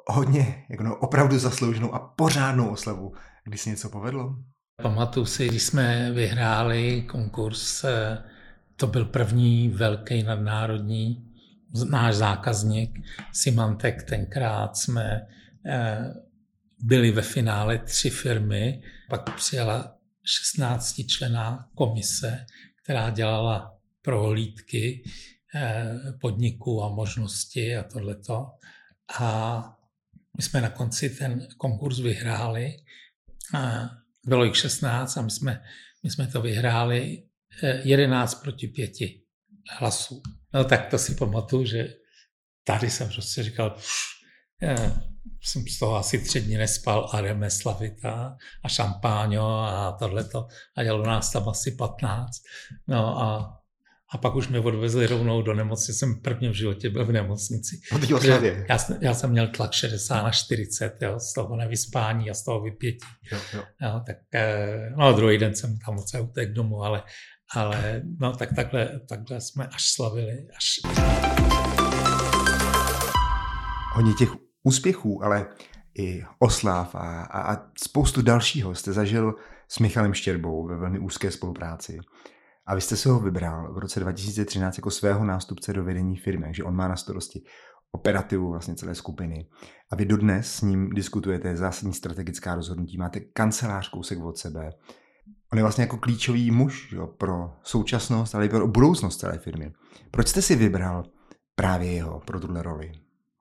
hodně, 0.08 0.66
jako 0.70 0.84
no, 0.84 0.96
opravdu 0.96 1.40
zaslouženou 1.40 1.94
a 1.94 2.00
pořádnou 2.00 2.70
oslavu, 2.70 3.14
kdy 3.44 3.58
se 3.58 3.70
něco 3.70 3.90
povedlo? 3.90 4.36
Pamatuju 4.82 5.26
si, 5.26 5.48
když 5.48 5.64
jsme 5.64 6.12
vyhráli 6.12 7.02
konkurs, 7.02 7.84
eh, 7.84 8.24
to 8.76 8.88
byl 8.88 9.06
první 9.06 9.70
velký 9.70 10.24
nadnárodní 10.24 11.33
náš 11.89 12.15
zákazník 12.15 13.00
Symantec. 13.32 14.03
Tenkrát 14.03 14.77
jsme 14.77 15.27
eh, 15.65 16.13
byli 16.80 17.12
ve 17.12 17.22
finále 17.22 17.77
tři 17.77 18.10
firmy, 18.10 18.82
pak 19.10 19.36
přijela 19.36 19.98
16 20.25 21.01
člená 21.08 21.70
komise, 21.75 22.46
která 22.84 23.10
dělala 23.10 23.77
prohlídky 24.01 25.03
Eh, 25.56 26.13
podniků 26.22 26.84
a 26.84 26.89
možnosti 26.89 27.75
a 27.75 27.84
tohleto. 27.84 28.51
A 29.20 29.77
my 30.38 30.44
jsme 30.44 30.62
na 30.62 30.70
konci 30.70 31.10
ten 31.10 31.48
konkurs 31.58 32.00
vyhráli. 32.00 32.77
A 33.53 33.89
bylo 34.25 34.46
jich 34.46 34.58
16 34.58 35.18
a 35.18 35.22
my 35.22 35.32
jsme, 35.32 35.63
my 36.03 36.10
jsme 36.10 36.27
to 36.27 36.42
vyhráli 36.42 37.24
11 37.84 38.34
eh, 38.34 38.44
proti 38.44 38.68
5 38.68 38.92
hlasů. 39.70 40.22
No 40.53 40.63
tak 40.63 40.88
to 40.89 40.98
si 40.98 41.15
pamatuju, 41.15 41.65
že 41.65 41.88
tady 42.63 42.89
jsem 42.89 43.10
prostě 43.10 43.43
říkal, 43.43 43.70
pš, 43.70 43.93
eh, 44.63 44.93
jsem 45.41 45.67
z 45.67 45.79
toho 45.79 45.96
asi 45.96 46.20
tři 46.20 46.41
dny 46.41 46.58
nespal 46.58 47.10
a 47.13 47.22
jdeme 47.22 47.50
slavit 47.50 48.05
a, 48.05 48.36
a 48.63 48.70
šampáňo 48.70 49.60
a 49.60 49.91
tohleto. 50.00 50.48
A 50.77 50.84
dělalo 50.84 51.05
nás 51.05 51.32
tam 51.32 51.50
asi 51.50 51.72
15. 51.72 52.32
No 52.88 53.22
a 53.22 53.60
a 54.13 54.17
pak 54.17 54.36
už 54.36 54.48
mě 54.48 54.60
odvezli 54.60 55.08
rovnou 55.08 55.41
do 55.41 55.53
nemocnice. 55.53 55.93
Jsem 55.93 56.22
prvně 56.22 56.50
v 56.50 56.53
životě 56.53 56.89
byl 56.89 57.05
v 57.05 57.12
nemocnici. 57.12 57.79
Já, 58.70 58.77
já 59.01 59.13
jsem 59.13 59.29
měl 59.29 59.48
tlak 59.48 59.72
60 59.72 60.24
na 60.24 60.32
40, 60.32 61.01
jo, 61.01 61.20
z 61.20 61.34
toho 61.34 61.55
nevyspání 61.55 62.29
a 62.29 62.34
z 62.34 62.43
toho 62.43 62.62
vypětí. 62.62 63.05
Jo, 63.32 63.39
jo. 63.53 63.63
Jo, 63.82 64.01
tak, 64.08 64.17
eh, 64.34 64.89
no 64.98 65.13
druhý 65.13 65.38
den 65.38 65.55
jsem 65.55 65.77
tam 65.86 65.96
moc 65.96 66.13
utek 66.13 66.53
domů, 66.53 66.84
ale, 66.84 67.03
ale 67.56 68.02
no, 68.20 68.36
tak 68.36 68.50
takhle, 68.56 69.00
takhle 69.10 69.42
jsme 69.42 69.68
až 69.68 69.90
slavili. 69.90 70.48
Až... 70.58 70.80
Hodně 73.94 74.14
těch 74.14 74.30
úspěchů, 74.64 75.24
ale 75.24 75.48
i 75.98 76.24
oslav 76.40 76.96
a, 76.96 77.22
a, 77.22 77.54
a 77.54 77.72
spoustu 77.84 78.22
dalšího 78.22 78.76
jste 78.76 78.94
zažil 78.94 79.36
s 79.68 79.80
Michalem 79.80 80.14
Štěrbou 80.14 80.68
ve 80.68 80.78
velmi 80.78 81.00
úzké 81.00 81.32
spolupráci. 81.32 82.00
A 82.66 82.76
vy 82.76 82.82
jste 82.82 82.98
se 82.98 83.10
ho 83.10 83.20
vybral 83.20 83.74
v 83.74 83.78
roce 83.78 84.00
2013 84.00 84.78
jako 84.78 84.92
svého 84.92 85.26
nástupce 85.26 85.74
do 85.74 85.84
vedení 85.84 86.18
firmy, 86.18 86.46
takže 86.46 86.64
on 86.64 86.76
má 86.76 86.88
na 86.88 86.96
starosti 86.96 87.44
operativu 87.92 88.52
vlastně 88.52 88.76
celé 88.76 88.96
skupiny. 88.96 89.48
A 89.92 89.96
vy 89.96 90.06
dodnes 90.06 90.56
s 90.56 90.62
ním 90.62 90.90
diskutujete 90.90 91.58
zásadní 91.58 91.94
strategická 91.94 92.56
rozhodnutí, 92.56 92.98
máte 92.98 93.20
kancelář 93.20 93.90
kousek 93.90 94.20
od 94.20 94.38
sebe. 94.38 94.70
On 95.54 95.58
je 95.58 95.64
vlastně 95.64 95.84
jako 95.84 95.98
klíčový 95.98 96.52
muž 96.52 96.92
jo, 96.92 97.08
pro 97.08 97.54
současnost, 97.64 98.36
ale 98.36 98.46
i 98.46 98.50
pro 98.50 98.68
budoucnost 98.68 99.18
celé 99.18 99.38
firmy. 99.38 99.72
Proč 100.12 100.28
jste 100.28 100.42
si 100.42 100.56
vybral 100.56 101.04
právě 101.56 101.92
jeho 101.92 102.20
pro 102.20 102.40
tuhle 102.40 102.64
roli? 102.64 102.92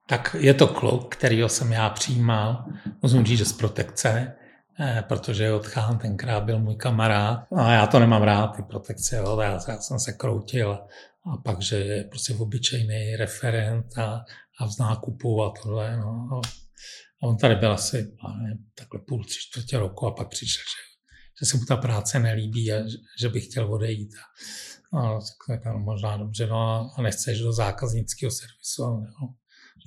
Tak 0.07 0.35
je 0.39 0.53
to 0.53 0.67
kluk, 0.67 1.15
kterýho 1.15 1.49
jsem 1.49 1.71
já 1.71 1.89
přijímal, 1.89 2.65
musím 3.01 3.25
říct, 3.25 3.37
že 3.37 3.45
z 3.45 3.53
protekce, 3.53 4.33
eh, 4.79 5.03
protože 5.07 5.45
Jotchán 5.45 5.97
tenkrát 5.97 6.43
byl 6.43 6.59
můj 6.59 6.75
kamarád. 6.75 7.51
No 7.51 7.63
a 7.63 7.71
já 7.71 7.87
to 7.87 7.99
nemám 7.99 8.23
rád, 8.23 8.47
ty 8.47 8.63
protekce, 8.63 9.15
jo, 9.15 9.39
já, 9.39 9.59
já 9.67 9.77
jsem 9.77 9.99
se 9.99 10.13
kroutil 10.13 10.71
a 11.33 11.37
pak, 11.37 11.61
že 11.61 11.75
je 11.75 12.03
prostě 12.03 12.33
obyčejný 12.33 13.15
referent 13.15 13.97
a, 13.97 14.25
a 14.59 14.67
v 14.67 14.79
nákupu 14.79 15.43
a 15.43 15.53
tohle. 15.63 15.97
No. 15.97 16.41
A 17.23 17.27
on 17.27 17.37
tady 17.37 17.55
byl 17.55 17.71
asi 17.71 17.97
ne, 18.43 18.57
takhle 18.75 18.99
půl, 19.07 19.23
tři 19.23 19.39
čtvrtě 19.39 19.79
roku 19.79 20.07
a 20.07 20.11
pak 20.11 20.29
přišel, 20.29 20.63
že, 20.63 20.92
že 21.43 21.49
se 21.49 21.57
mu 21.57 21.65
ta 21.65 21.77
práce 21.77 22.19
nelíbí 22.19 22.71
a 22.71 22.75
že, 23.19 23.29
by 23.29 23.41
chtěl 23.41 23.73
odejít. 23.73 24.13
A, 24.93 24.99
a 24.99 25.19
tak 25.47 25.65
no, 25.65 25.79
možná 25.79 26.17
dobře, 26.17 26.47
no 26.47 26.91
a 26.97 27.01
nechceš 27.01 27.39
do 27.39 27.53
zákaznického 27.53 28.31
servisu, 28.31 28.83
no, 28.83 29.33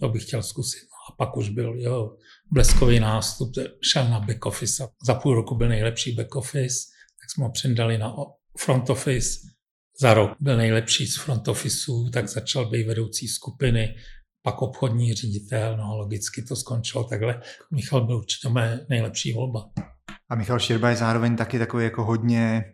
to 0.00 0.08
bych 0.08 0.22
chtěl 0.22 0.42
zkusit. 0.42 0.82
No, 0.82 1.14
a 1.14 1.16
pak 1.16 1.36
už 1.36 1.48
byl 1.48 1.74
jeho 1.74 2.16
bleskový 2.52 3.00
nástup, 3.00 3.52
šel 3.82 4.08
na 4.08 4.20
back 4.20 4.46
office 4.46 4.84
a 4.84 4.88
za 5.06 5.14
půl 5.14 5.34
roku 5.34 5.54
byl 5.54 5.68
nejlepší 5.68 6.12
back 6.12 6.36
office, 6.36 6.76
tak 7.20 7.30
jsme 7.30 7.44
ho 7.44 7.50
přendali 7.50 7.98
na 7.98 8.14
front 8.58 8.90
office. 8.90 9.30
Za 10.00 10.14
rok 10.14 10.30
byl 10.40 10.56
nejlepší 10.56 11.06
z 11.06 11.16
front 11.16 11.48
officeu, 11.48 12.10
tak 12.10 12.28
začal 12.28 12.70
být 12.70 12.86
vedoucí 12.86 13.28
skupiny, 13.28 13.94
pak 14.42 14.62
obchodní 14.62 15.14
ředitel, 15.14 15.76
no 15.76 15.96
logicky 15.96 16.42
to 16.42 16.56
skončilo 16.56 17.04
takhle. 17.04 17.40
Michal 17.74 18.06
byl 18.06 18.16
určitě 18.16 18.48
mé 18.48 18.86
nejlepší 18.88 19.32
volba. 19.32 19.70
A 20.28 20.34
Michal 20.34 20.58
Širba 20.58 20.90
je 20.90 20.96
zároveň 20.96 21.36
taky 21.36 21.58
takový 21.58 21.84
jako 21.84 22.04
hodně 22.04 22.64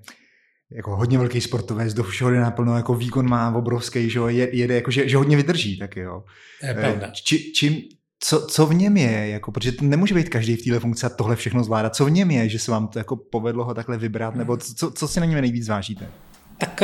jako 0.76 0.96
hodně 0.96 1.18
velký 1.18 1.40
sportovec, 1.40 1.94
do 1.94 2.02
všeho 2.02 2.30
jde 2.30 2.40
naplno, 2.40 2.76
jako 2.76 2.94
výkon 2.94 3.28
má 3.28 3.54
obrovský, 3.56 4.10
že 4.10 4.20
je, 4.28 4.56
jede, 4.56 4.74
jako, 4.74 4.90
že, 4.90 5.08
že 5.08 5.16
hodně 5.16 5.36
vydrží, 5.36 5.78
tak 5.78 5.96
jo. 5.96 6.24
Je 6.62 6.74
pravda. 6.74 7.06
Eh, 7.06 7.12
či, 7.24 7.52
čím, 7.52 7.82
co, 8.20 8.46
co 8.46 8.66
v 8.66 8.74
něm 8.74 8.96
je, 8.96 9.28
jako, 9.28 9.52
protože 9.52 9.72
to 9.72 9.84
nemůže 9.84 10.14
být 10.14 10.28
každý 10.28 10.56
v 10.56 10.64
téhle 10.64 10.80
funkci 10.80 11.06
a 11.06 11.08
tohle 11.08 11.36
všechno 11.36 11.64
zvládat. 11.64 11.96
Co 11.96 12.04
v 12.04 12.10
něm 12.10 12.30
je, 12.30 12.48
že 12.48 12.58
se 12.58 12.70
vám 12.70 12.88
to 12.88 12.98
jako 12.98 13.16
povedlo 13.16 13.64
ho 13.64 13.74
takhle 13.74 13.98
vybrat, 13.98 14.34
nebo 14.34 14.56
co, 14.56 14.90
co 14.90 15.08
si 15.08 15.20
na 15.20 15.26
něm 15.26 15.40
nejvíc 15.40 15.68
vážíte? 15.68 16.10
Tak 16.58 16.82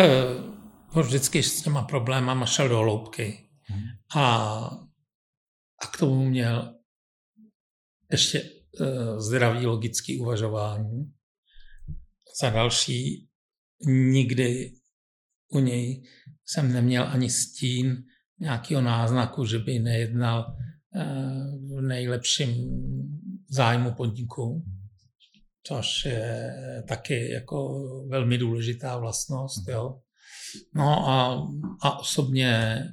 uh, 0.94 1.02
vždycky 1.02 1.42
s 1.42 1.62
těma 1.62 1.82
problémama 1.82 2.46
šel 2.46 2.68
do 2.68 2.78
hloubky. 2.78 3.38
Hmm. 3.62 3.82
A, 4.16 4.24
a 5.82 5.86
k 5.92 5.96
tomu 5.96 6.24
měl 6.24 6.74
ještě 8.10 8.42
zdravý 9.18 9.66
logický 9.66 10.20
uvažování. 10.20 11.12
Za 12.40 12.50
další 12.50 13.28
nikdy 13.86 14.72
u 15.48 15.58
něj 15.58 16.02
jsem 16.46 16.72
neměl 16.72 17.08
ani 17.08 17.30
stín 17.30 18.04
nějakého 18.40 18.82
náznaku, 18.82 19.44
že 19.44 19.58
by 19.58 19.78
nejednal 19.78 20.56
eh, 20.94 21.04
v 21.76 21.80
nejlepším 21.80 22.54
zájmu 23.50 23.92
podniku, 23.92 24.64
což 25.62 26.04
je 26.04 26.54
taky 26.88 27.30
jako 27.30 27.84
velmi 28.08 28.38
důležitá 28.38 28.98
vlastnost. 28.98 29.68
Jo. 29.68 30.00
No 30.74 31.08
a, 31.08 31.48
a 31.82 31.98
osobně 31.98 32.84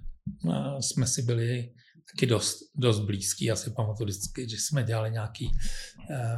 eh, 0.50 0.82
jsme 0.82 1.08
si 1.08 1.22
byli 1.22 1.75
taky 2.16 2.26
dost, 2.26 2.58
dost 2.76 3.00
blízký. 3.00 3.46
Já 3.46 3.56
si 3.56 3.72
pamatuju 3.72 4.08
vždycky, 4.08 4.50
že 4.50 4.56
jsme 4.56 4.84
dělali 4.84 5.12
nějaký 5.12 5.52
eh, 6.10 6.38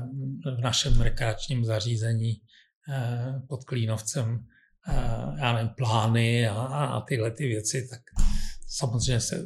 v 0.57 0.61
našem 0.61 1.01
rekreačním 1.01 1.65
zařízení 1.65 2.41
Eh, 2.89 3.41
pod 3.47 3.63
Klínovcem 3.63 4.45
eh, 4.89 4.93
já 5.39 5.53
nevím, 5.53 5.69
plány 5.69 6.47
a, 6.47 6.55
a 6.55 7.01
tyhle 7.01 7.31
ty 7.31 7.47
věci, 7.47 7.87
tak 7.89 7.99
samozřejmě 8.67 9.21
se 9.21 9.45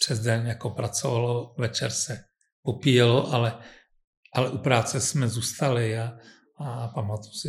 přes 0.00 0.20
den 0.20 0.46
jako 0.46 0.70
pracovalo, 0.70 1.54
večer 1.58 1.90
se 1.90 2.24
popíjelo, 2.62 3.32
ale, 3.34 3.58
ale 4.34 4.50
u 4.50 4.58
práce 4.58 5.00
jsme 5.00 5.28
zůstali 5.28 5.98
a, 5.98 6.18
a 6.58 6.88
pamatuju 6.88 7.32
si, 7.32 7.48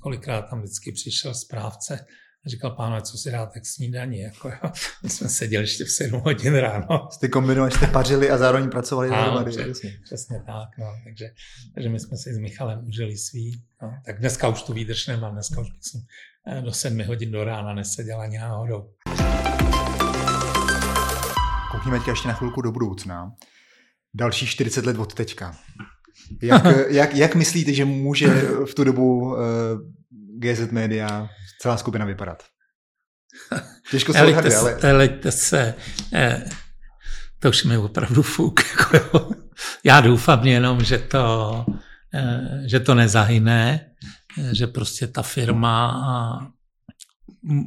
kolikrát 0.00 0.42
tam 0.42 0.62
vždycky 0.62 0.92
přišel 0.92 1.34
správce 1.34 2.06
a 2.46 2.48
říkal, 2.48 2.70
pánové, 2.70 3.02
co 3.02 3.18
si 3.18 3.30
dáte 3.30 3.60
k 3.60 3.66
snídaní? 3.66 4.18
Jako, 4.18 4.48
jo. 4.48 4.70
My 5.02 5.08
jsme 5.08 5.28
seděli 5.28 5.64
ještě 5.64 5.84
v 5.84 5.90
7 5.90 6.20
hodin 6.20 6.54
ráno. 6.54 7.08
Jste 7.10 7.28
kombinovali, 7.28 7.72
jste 7.72 7.86
pařili 7.86 8.30
a 8.30 8.38
zároveň 8.38 8.70
pracovali 8.70 9.08
ano, 9.08 9.44
přesně, 9.44 9.98
přesně 10.04 10.42
tak. 10.46 10.68
No. 10.78 10.86
Takže, 11.04 11.30
takže 11.74 11.88
my 11.88 12.00
jsme 12.00 12.16
si 12.16 12.34
s 12.34 12.38
Michalem 12.38 12.86
užili 12.86 13.16
svý. 13.16 13.62
No. 13.82 13.94
Tak 14.06 14.18
dneska 14.18 14.48
už 14.48 14.62
tu 14.62 14.72
výdrž 14.72 15.06
nemám, 15.06 15.32
dneska 15.32 15.60
už 15.60 15.68
jsem 15.80 16.00
eh, 16.46 16.62
do 16.62 16.72
7 16.72 17.04
hodin 17.04 17.32
do 17.32 17.44
rána 17.44 17.74
neseděl 17.74 18.20
ani 18.20 18.38
náhodou. 18.38 18.90
Koukněme 21.72 22.00
ještě 22.08 22.28
na 22.28 22.34
chvilku 22.34 22.62
do 22.62 22.72
budoucna. 22.72 23.32
Další 24.14 24.46
40 24.46 24.86
let 24.86 24.98
od 24.98 25.14
teďka. 25.14 25.56
Jak, 26.42 26.62
jak, 26.88 27.14
jak 27.14 27.34
myslíte, 27.34 27.74
že 27.74 27.84
může 27.84 28.28
v 28.66 28.74
tu 28.74 28.84
dobu 28.84 29.20
uh, 29.20 29.38
eh, 29.38 30.54
GZ 30.54 30.70
Media 30.70 31.28
celá 31.60 31.76
skupina 31.76 32.04
vypadat? 32.04 32.42
Těžko 33.90 34.12
se 34.12 34.22
odhaduje, 34.22 34.56
ale... 34.56 34.74
Elejte 34.80 35.32
se, 35.32 35.74
eh, 36.12 36.44
to 37.38 37.48
už 37.48 37.64
mi 37.64 37.76
opravdu 37.76 38.22
fuk. 38.22 38.60
Jako 38.92 39.30
Já 39.84 40.00
doufám 40.00 40.46
jenom, 40.46 40.84
že 40.84 40.98
to, 40.98 41.64
eh, 42.14 42.62
že 42.66 42.80
to 42.80 42.94
nezahyne, 42.94 43.90
eh, 44.38 44.54
že 44.54 44.66
prostě 44.66 45.06
ta 45.06 45.22
firma 45.22 46.52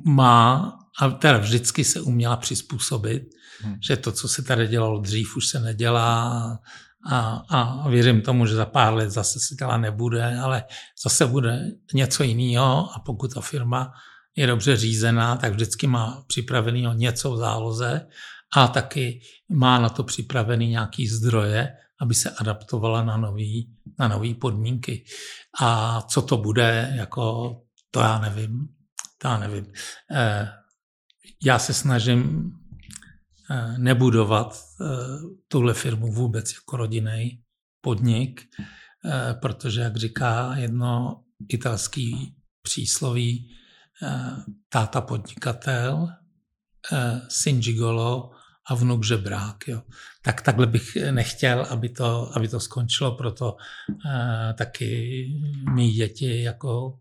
má, 0.06 0.73
a 0.99 1.10
teda 1.10 1.38
vždycky 1.38 1.84
se 1.84 2.01
uměla 2.01 2.38
přizpůsobit, 2.38 3.23
hmm. 3.62 3.77
že 3.88 3.97
to, 3.97 4.12
co 4.12 4.27
se 4.27 4.43
tady 4.43 4.67
dělalo 4.67 4.99
dřív, 4.99 5.38
už 5.38 5.47
se 5.47 5.60
nedělá 5.60 6.60
a, 7.10 7.44
a 7.50 7.90
věřím 7.90 8.22
tomu, 8.22 8.46
že 8.46 8.56
za 8.56 8.66
pár 8.66 8.94
let 8.94 9.10
zase 9.10 9.40
se 9.40 9.56
dělá 9.56 9.78
nebude, 9.78 10.40
ale 10.40 10.64
zase 11.04 11.28
bude 11.28 11.72
něco 11.94 12.24
jiného 12.24 12.90
a 12.96 13.00
pokud 13.00 13.34
ta 13.34 13.42
firma 13.42 13.92
je 14.36 14.48
dobře 14.48 14.78
řízená, 14.78 15.36
tak 15.36 15.54
vždycky 15.54 15.88
má 15.88 16.24
připravený 16.28 16.88
něco 16.94 17.32
v 17.32 17.38
záloze 17.38 18.08
a 18.56 18.68
taky 18.68 19.22
má 19.50 19.80
na 19.80 19.90
to 19.90 20.04
připravený 20.04 20.68
nějaký 20.68 21.08
zdroje, 21.08 21.74
aby 22.02 22.16
se 22.16 22.30
adaptovala 22.30 23.04
na 23.04 23.18
nový, 23.18 23.76
na 24.00 24.08
nový 24.08 24.34
podmínky. 24.34 25.04
A 25.62 26.02
co 26.02 26.22
to 26.22 26.38
bude, 26.38 26.94
jako 26.96 27.56
to 27.92 28.00
já 28.00 28.20
nevím. 28.20 28.68
To 29.18 29.28
já 29.28 29.38
nevím. 29.38 29.66
Eh, 30.12 30.50
já 31.44 31.60
se 31.60 31.74
snažím 31.74 32.52
nebudovat 33.78 34.58
eh, 34.82 34.86
tuhle 35.48 35.74
firmu 35.74 36.12
vůbec 36.12 36.54
jako 36.54 36.78
rodinný 36.78 37.42
podnik, 37.82 38.42
protože, 39.40 39.82
jak 39.82 39.98
říká 39.98 40.56
jedno 40.56 41.22
italský 41.50 42.36
přísloví, 42.62 43.56
táta 44.70 45.02
podnikatel, 45.02 46.08
syn 47.28 47.60
gigolo 47.62 48.32
a 48.66 48.76
vnuk 48.76 49.06
žebrák. 49.06 49.68
Jo. 49.68 49.82
Tak 50.22 50.42
takhle 50.42 50.68
bych 50.68 50.98
nechtěl, 51.12 51.66
aby 51.70 51.90
to, 51.90 52.38
aby 52.38 52.48
to 52.48 52.60
skončilo, 52.60 53.12
proto 53.12 53.56
taky 54.58 55.28
mý 55.74 55.92
děti 55.92 56.42
jako 56.42 57.00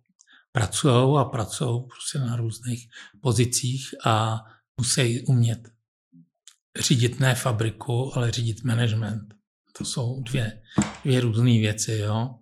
pracují 0.52 1.18
a 1.18 1.24
pracují 1.24 1.82
prostě 1.86 2.18
na 2.18 2.36
různých 2.36 2.88
pozicích 3.20 3.94
a 4.04 4.40
musí 4.76 5.20
umět 5.26 5.68
řídit 6.78 7.20
ne 7.20 7.34
fabriku, 7.34 8.16
ale 8.16 8.30
řídit 8.30 8.64
management. 8.64 9.34
To 9.78 9.84
jsou 9.84 10.22
dvě, 10.22 10.62
dvě 11.04 11.20
různé 11.20 11.50
věci. 11.50 11.92
Jo. 11.92 12.34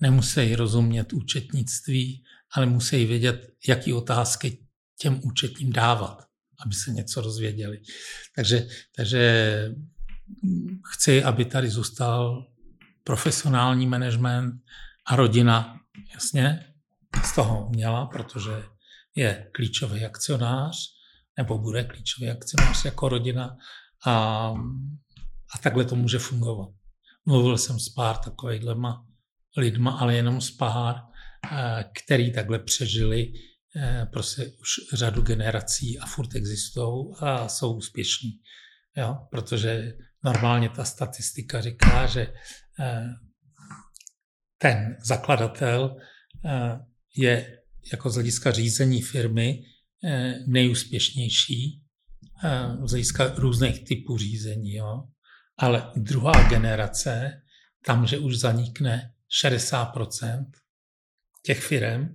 Nemusí 0.00 0.56
rozumět 0.56 1.12
účetnictví, 1.12 2.24
ale 2.52 2.66
musí 2.66 3.04
vědět, 3.04 3.50
jaký 3.68 3.92
otázky 3.92 4.58
těm 4.98 5.20
účetním 5.24 5.72
dávat 5.72 6.24
aby 6.64 6.74
se 6.74 6.90
něco 6.90 7.20
rozvěděli. 7.20 7.80
Takže, 8.34 8.66
takže 8.96 9.74
chci, 10.92 11.24
aby 11.24 11.44
tady 11.44 11.68
zůstal 11.68 12.46
profesionální 13.04 13.86
management 13.86 14.54
a 15.06 15.16
rodina, 15.16 15.80
jasně, 16.14 16.74
z 17.24 17.34
toho 17.34 17.68
měla, 17.70 18.06
protože 18.06 18.62
je 19.14 19.50
klíčový 19.52 20.04
akcionář, 20.04 20.76
nebo 21.38 21.58
bude 21.58 21.84
klíčový 21.84 22.30
akcionář 22.30 22.84
jako 22.84 23.08
rodina 23.08 23.56
a, 24.06 24.14
a 25.54 25.58
takhle 25.62 25.84
to 25.84 25.96
může 25.96 26.18
fungovat. 26.18 26.68
Mluvil 27.26 27.58
jsem 27.58 27.80
s 27.80 27.88
pár 27.88 28.16
takovýhlema 28.16 29.06
lidma, 29.56 29.90
ale 29.90 30.14
jenom 30.14 30.40
s 30.40 30.50
pár, 30.50 30.96
eh, 31.52 31.84
který 32.04 32.32
takhle 32.32 32.58
přežili 32.58 33.32
eh, 33.76 34.06
prostě 34.12 34.46
už 34.46 34.98
řadu 34.98 35.22
generací 35.22 35.98
a 35.98 36.06
furt 36.06 36.34
existují 36.34 37.14
a 37.18 37.48
jsou 37.48 37.76
úspěšní. 37.76 38.30
Jo? 38.96 39.18
Protože 39.30 39.92
normálně 40.24 40.68
ta 40.68 40.84
statistika 40.84 41.60
říká, 41.60 42.06
že 42.06 42.34
eh, 42.80 43.06
ten 44.58 44.96
zakladatel 45.04 45.96
je 47.16 47.58
jako 47.92 48.10
z 48.10 48.14
hlediska 48.14 48.50
řízení 48.50 49.02
firmy 49.02 49.62
nejúspěšnější 50.46 51.82
z 52.84 52.90
hlediska 52.90 53.34
různých 53.36 53.84
typů 53.84 54.18
řízení. 54.18 54.74
Jo? 54.74 55.02
Ale 55.58 55.92
druhá 55.96 56.48
generace, 56.48 57.42
tam, 57.86 58.06
že 58.06 58.18
už 58.18 58.36
zanikne 58.36 59.12
60% 59.44 60.46
těch 61.42 61.60
firm 61.60 62.08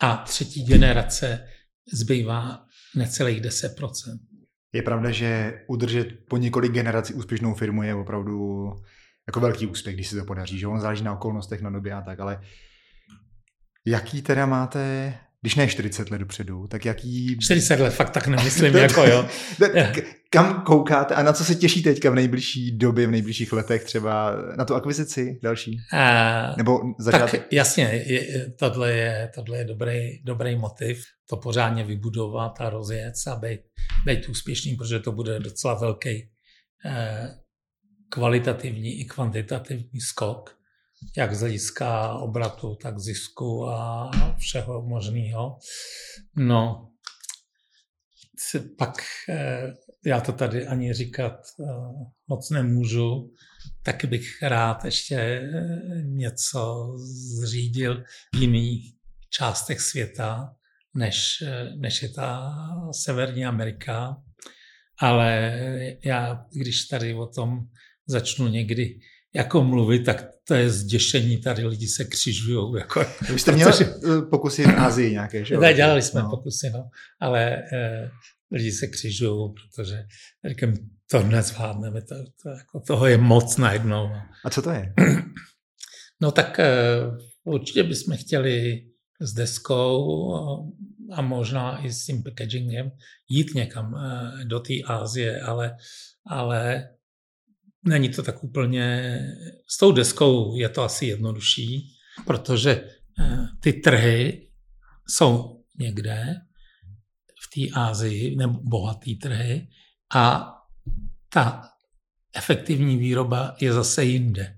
a 0.00 0.16
třetí 0.16 0.64
generace 0.64 1.48
zbývá 1.92 2.66
necelých 2.96 3.42
10%. 3.42 4.18
Je 4.72 4.82
pravda, 4.82 5.10
že 5.10 5.60
udržet 5.68 6.08
po 6.28 6.36
několik 6.36 6.72
generací 6.72 7.14
úspěšnou 7.14 7.54
firmu 7.54 7.82
je 7.82 7.94
opravdu 7.94 8.66
jako 9.26 9.40
velký 9.40 9.66
úspěch, 9.66 9.94
když 9.94 10.08
se 10.08 10.16
to 10.16 10.24
podaří, 10.24 10.58
že 10.58 10.66
on 10.66 10.80
záleží 10.80 11.04
na 11.04 11.14
okolnostech, 11.14 11.60
na 11.60 11.70
době 11.70 11.92
a 11.92 12.02
tak, 12.02 12.20
ale 12.20 12.40
jaký 13.86 14.22
teda 14.22 14.46
máte 14.46 15.14
když 15.42 15.54
ne 15.54 15.68
40 15.68 16.10
let 16.10 16.18
dopředu, 16.18 16.66
tak 16.66 16.84
jaký... 16.84 17.38
40 17.38 17.80
let, 17.80 17.90
fakt 17.90 18.10
tak 18.10 18.26
nemyslím, 18.26 18.76
jako 18.76 19.04
jo. 19.06 19.28
Kam 20.30 20.62
koukáte 20.62 21.14
a 21.14 21.22
na 21.22 21.32
co 21.32 21.44
se 21.44 21.54
těší 21.54 21.82
teďka 21.82 22.10
v 22.10 22.14
nejbližší 22.14 22.78
době, 22.78 23.06
v 23.06 23.10
nejbližších 23.10 23.52
letech 23.52 23.84
třeba 23.84 24.36
na 24.56 24.64
tu 24.64 24.74
akvizici 24.74 25.38
další? 25.42 25.80
A, 25.92 26.54
Nebo 26.56 26.80
začátek? 26.98 27.40
Tak 27.40 27.52
jasně, 27.52 28.04
je, 28.06 28.50
tohle 28.50 28.92
je, 28.92 29.30
tohle 29.34 29.58
je 29.58 29.64
dobrý, 29.64 30.22
dobrý 30.24 30.56
motiv, 30.56 31.04
to 31.28 31.36
pořádně 31.36 31.84
vybudovat 31.84 32.60
a 32.60 32.70
rozjet 32.70 33.14
a 33.26 33.36
být, 33.36 33.60
být 34.06 34.28
úspěšný, 34.28 34.76
protože 34.76 35.00
to 35.00 35.12
bude 35.12 35.40
docela 35.40 35.74
velký 35.74 36.30
eh, 36.86 37.28
kvalitativní 38.08 39.00
i 39.00 39.04
kvantitativní 39.04 40.00
skok 40.00 40.61
jak 41.16 41.34
z 41.34 41.40
hlediska 41.40 42.14
obratu, 42.14 42.74
tak 42.82 42.98
zisku 42.98 43.68
a 43.68 44.10
všeho 44.38 44.82
možného. 44.82 45.58
No, 46.36 46.92
pak 48.78 48.94
eh, 49.28 49.74
já 50.06 50.20
to 50.20 50.32
tady 50.32 50.66
ani 50.66 50.92
říkat 50.92 51.32
eh, 51.32 51.64
moc 52.28 52.50
nemůžu, 52.50 53.32
taky 53.82 54.06
bych 54.06 54.42
rád 54.42 54.84
ještě 54.84 55.16
eh, 55.16 55.42
něco 56.02 56.92
zřídil 57.40 58.04
v 58.34 58.40
jiných 58.40 58.94
částech 59.30 59.80
světa, 59.80 60.54
než, 60.94 61.44
než 61.76 62.02
je 62.02 62.08
ta 62.08 62.52
Severní 62.92 63.46
Amerika. 63.46 64.16
Ale 64.98 65.58
já, 66.04 66.46
když 66.52 66.84
tady 66.84 67.14
o 67.14 67.26
tom 67.26 67.58
začnu 68.06 68.48
někdy 68.48 68.98
jako 69.34 69.64
mluvit, 69.64 70.04
tak 70.04 70.26
to 70.48 70.54
je 70.54 70.70
zděšení, 70.70 71.40
tady 71.40 71.66
lidi 71.66 71.88
se 71.88 72.04
křižují. 72.04 72.74
Jako, 72.78 73.04
Vy 73.32 73.38
jste 73.38 73.52
měli 73.52 73.72
protože... 73.72 73.92
pokusy 74.30 74.62
v 74.64 74.78
Ázii 74.78 75.12
nějaké, 75.12 75.44
že? 75.44 75.58
Ne, 75.58 75.74
dělali 75.74 76.02
jsme 76.02 76.22
no. 76.22 76.30
pokusy, 76.30 76.70
no, 76.70 76.88
ale 77.20 77.62
eh, 77.72 78.10
lidi 78.50 78.72
se 78.72 78.86
křižují, 78.86 79.50
protože 79.52 80.04
říkám, 80.48 80.74
to 81.10 81.22
nezvládneme, 81.22 82.02
to, 82.02 82.14
to, 82.42 82.48
jako, 82.48 82.80
toho 82.86 83.06
je 83.06 83.18
moc 83.18 83.56
najednou. 83.56 84.08
No. 84.08 84.22
A 84.44 84.50
co 84.50 84.62
to 84.62 84.70
je? 84.70 84.94
No 86.22 86.32
tak 86.32 86.58
eh, 86.58 86.66
určitě 87.44 87.82
bychom 87.82 88.16
chtěli 88.16 88.82
s 89.20 89.32
deskou 89.32 90.34
a 91.12 91.22
možná 91.22 91.84
i 91.84 91.92
s 91.92 92.04
tím 92.04 92.22
packagingem 92.22 92.90
jít 93.28 93.54
někam 93.54 93.94
eh, 93.94 94.44
do 94.44 94.60
té 94.60 94.74
Ázie, 94.86 95.40
ale, 95.40 95.76
ale 96.26 96.88
Není 97.84 98.08
to 98.08 98.22
tak 98.22 98.44
úplně, 98.44 99.18
s 99.68 99.78
tou 99.78 99.92
deskou 99.92 100.56
je 100.56 100.68
to 100.68 100.82
asi 100.82 101.06
jednodušší, 101.06 101.88
protože 102.26 102.70
eh, 103.20 103.38
ty 103.60 103.72
trhy 103.72 104.48
jsou 105.08 105.62
někde 105.78 106.34
v 107.42 107.54
té 107.54 107.80
Ázii, 107.80 108.36
nebo 108.36 108.60
bohatý 108.62 109.16
trhy, 109.16 109.68
a 110.14 110.54
ta 111.28 111.68
efektivní 112.36 112.96
výroba 112.96 113.56
je 113.60 113.72
zase 113.72 114.04
jinde. 114.04 114.56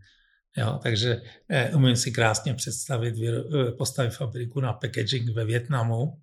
Jo, 0.57 0.81
takže 0.83 1.23
eh, 1.49 1.75
umím 1.75 1.97
si 1.97 2.13
krásně 2.13 2.55
představit, 2.55 3.15
eh, 3.19 3.73
postavit 3.73 4.11
fabriku 4.11 4.61
na 4.61 4.73
packaging 4.73 5.31
ve 5.31 5.45
Větnamu, 5.45 6.21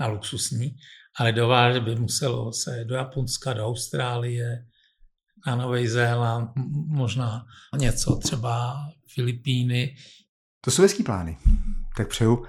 na 0.00 0.06
luxusní, 0.06 0.76
ale 1.16 1.32
dovážet 1.32 1.82
by 1.82 1.96
muselo 1.96 2.52
se 2.52 2.84
do 2.84 2.94
Japonska, 2.94 3.52
do 3.52 3.66
Austrálie, 3.66 4.66
na 5.46 5.56
Nový 5.56 5.88
Zéland, 5.88 6.50
možná 6.86 7.46
něco 7.78 8.16
třeba 8.16 8.74
Filipíny. 9.14 9.96
To 10.60 10.70
jsou 10.70 10.82
hezký 10.82 11.02
plány. 11.02 11.38
Tak 11.96 12.08
přeju, 12.08 12.44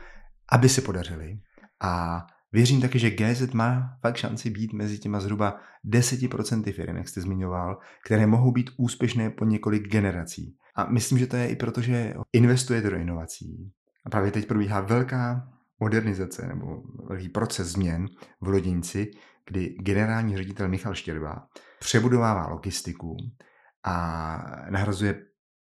aby 0.51 0.69
se 0.69 0.81
podařili. 0.81 1.39
A 1.81 2.25
věřím 2.51 2.81
taky, 2.81 2.99
že 2.99 3.11
GZ 3.11 3.53
má 3.53 3.97
fakt 4.01 4.15
šanci 4.15 4.49
být 4.49 4.73
mezi 4.73 4.99
těma 4.99 5.19
zhruba 5.19 5.59
10% 5.85 6.73
firm, 6.73 6.97
jak 6.97 7.09
jste 7.09 7.21
zmiňoval, 7.21 7.77
které 8.05 8.27
mohou 8.27 8.51
být 8.51 8.69
úspěšné 8.77 9.29
po 9.29 9.45
několik 9.45 9.87
generací. 9.87 10.55
A 10.75 10.85
myslím, 10.85 11.17
že 11.19 11.27
to 11.27 11.35
je 11.35 11.47
i 11.47 11.55
proto, 11.55 11.81
že 11.81 12.13
investujete 12.33 12.89
do 12.89 12.95
inovací. 12.95 13.71
A 14.05 14.09
právě 14.09 14.31
teď 14.31 14.47
probíhá 14.47 14.81
velká 14.81 15.49
modernizace 15.79 16.47
nebo 16.47 16.65
velký 17.09 17.29
proces 17.29 17.67
změn 17.67 18.05
v 18.41 18.47
Lodinci, 18.47 19.11
kdy 19.45 19.75
generální 19.79 20.37
ředitel 20.37 20.67
Michal 20.67 20.95
Štěrba 20.95 21.47
přebudovává 21.79 22.47
logistiku 22.47 23.17
a 23.83 24.37
nahrazuje 24.69 25.25